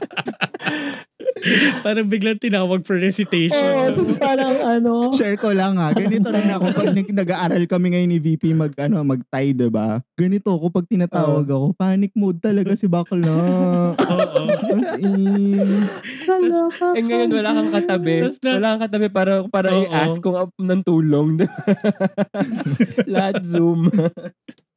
[1.85, 3.55] Parang biglang tinawag for recitation.
[3.55, 5.91] Oo, tapos parang ano, Share ko lang ha.
[5.91, 10.03] Ganito rin ako pag nag- nag-aaral kami ngayon ni VP mag, ano, mag-tie, diba?
[10.15, 11.73] Ganito ako pag tinatawag ako.
[11.75, 13.31] Panic mode talaga si bakla.
[13.95, 14.41] Oo.
[14.69, 15.87] As in.
[16.95, 18.29] Eh ngayon wala kang katabi.
[18.43, 19.83] Na- wala kang katabi para para Oo.
[19.87, 21.41] i-ask kung uh, ng tulong.
[23.13, 23.89] Lahat Zoom.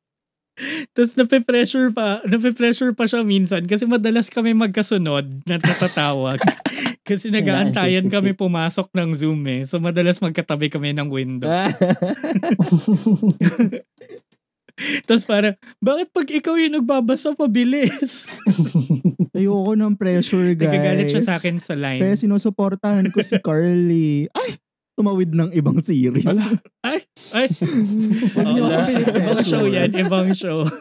[0.93, 6.39] Tapos nape-pressure pa, nape-pressure pa siya minsan kasi madalas kami magkasunod na natatawag.
[7.09, 9.67] kasi nag-aantayan kami pumasok ng Zoom eh.
[9.67, 11.51] So madalas magkatabi kami ng window.
[15.07, 18.27] Tapos para, bakit pag ikaw yung nagbabasa, pabilis?
[19.37, 20.73] Ayoko ng pressure, guys.
[20.73, 22.01] Nagagalit siya sa akin sa line.
[22.01, 24.27] Kaya sinusuportahan ko si Carly.
[24.33, 24.59] Ay!
[24.93, 26.27] Tumawid ng ibang series.
[26.27, 26.61] Wala.
[26.85, 27.01] Ay!
[27.33, 27.65] Ako
[28.45, 28.93] Wala.
[28.93, 30.69] Ibang show yan, ibang show.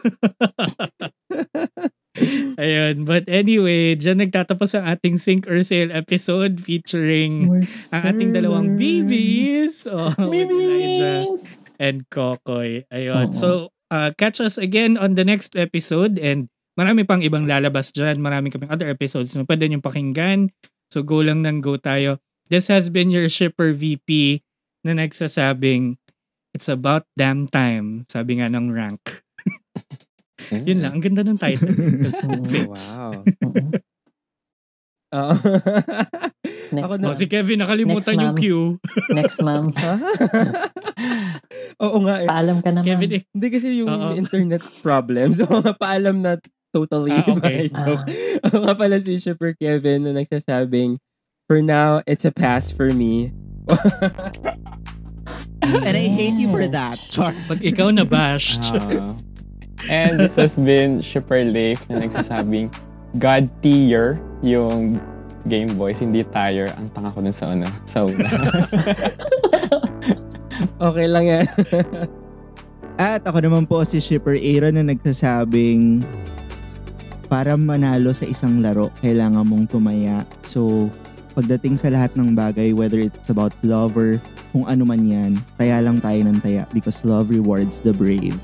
[2.60, 8.76] Ayun, but anyway, dyan nagtatapos ang ating Sink or Sail episode featuring ang ating dalawang
[8.76, 9.84] babies.
[9.92, 11.26] Oh, Elijah
[11.82, 12.86] and Kokoy.
[12.94, 13.32] Ayun.
[13.32, 13.36] Oo.
[13.36, 13.48] So,
[13.90, 16.46] uh, catch us again on the next episode and
[16.78, 18.22] marami pang ibang lalabas dyan.
[18.22, 20.54] Marami kaming other episodes na pwede nyo pakinggan.
[20.94, 22.22] So, go lang ng go tayo.
[22.52, 24.44] This has been your shipper VP
[24.84, 25.96] na nagsasabing,
[26.52, 28.04] it's about damn time.
[28.12, 29.24] Sabi nga ng rank.
[30.68, 31.00] Yun lang.
[31.00, 31.72] Ang ganda ng title.
[32.68, 33.24] wow.
[33.24, 33.72] Mm-mm.
[35.16, 35.34] Oo.
[36.76, 37.16] Next Ako oh, na.
[37.16, 38.68] si Kevin nakalimutan Next, yung cue.
[39.16, 39.72] Next, ma'am.
[41.88, 42.28] Oo nga eh.
[42.28, 42.84] Paalam ka naman.
[42.84, 44.12] Kevin, eh, Hindi kasi yung Oo.
[44.12, 45.32] internet problem.
[45.32, 45.48] So,
[45.80, 46.36] paalam na
[46.72, 47.68] totally Ah, okay.
[47.68, 48.04] by joke.
[48.44, 51.00] Ako nga pala si Shipper Kevin na nagsasabing,
[51.52, 53.28] For now, it's a pass for me.
[55.60, 56.96] And I hate you for that.
[57.12, 57.36] Char.
[57.44, 58.72] pag ikaw na bashed.
[58.72, 59.12] Ah.
[59.92, 62.72] and this has been Shipper Lake na nagsasabing
[63.20, 64.96] God tier yung
[65.44, 66.72] Game Boys, hindi tire.
[66.72, 68.32] Ang tanga ko dun sa ano, sa una.
[70.80, 71.44] Okay lang yan.
[72.96, 76.00] At ako naman po si Shipper Aaron na nagsasabing
[77.28, 80.24] para manalo sa isang laro, kailangan mong tumaya.
[80.40, 80.88] So,
[81.32, 84.20] pagdating sa lahat ng bagay, whether it's about love or
[84.52, 88.36] kung ano man yan, taya lang tayo ng taya because love rewards the brave.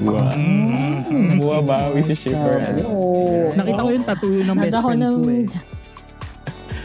[0.00, 0.32] Wow.
[0.36, 1.40] Mm.
[1.40, 2.60] Buwabawi si Shipper.
[2.84, 3.48] Oo.
[3.56, 5.16] Nakita ko yung tattoo ng best friend ng...
[5.16, 5.46] ko eh.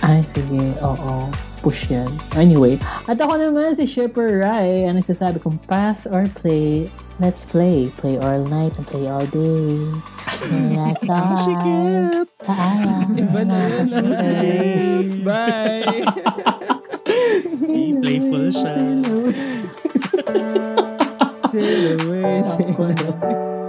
[0.08, 0.64] Ay, sige.
[0.80, 1.28] Oo.
[1.62, 2.10] Push yan.
[2.40, 6.90] Anyway, at ako naman si Shipper Rai ang nagsasabi kong pass or play,
[7.22, 7.94] Let's play.
[7.96, 9.78] Play all night and play all day.
[10.50, 12.28] Ang sikip!
[13.14, 13.88] Iba na yun.
[13.94, 14.10] Ah.
[14.18, 15.14] Thanks.
[15.22, 15.86] Bye!
[17.70, 18.74] Be playful siya.
[21.54, 23.61] Sail away, sail away.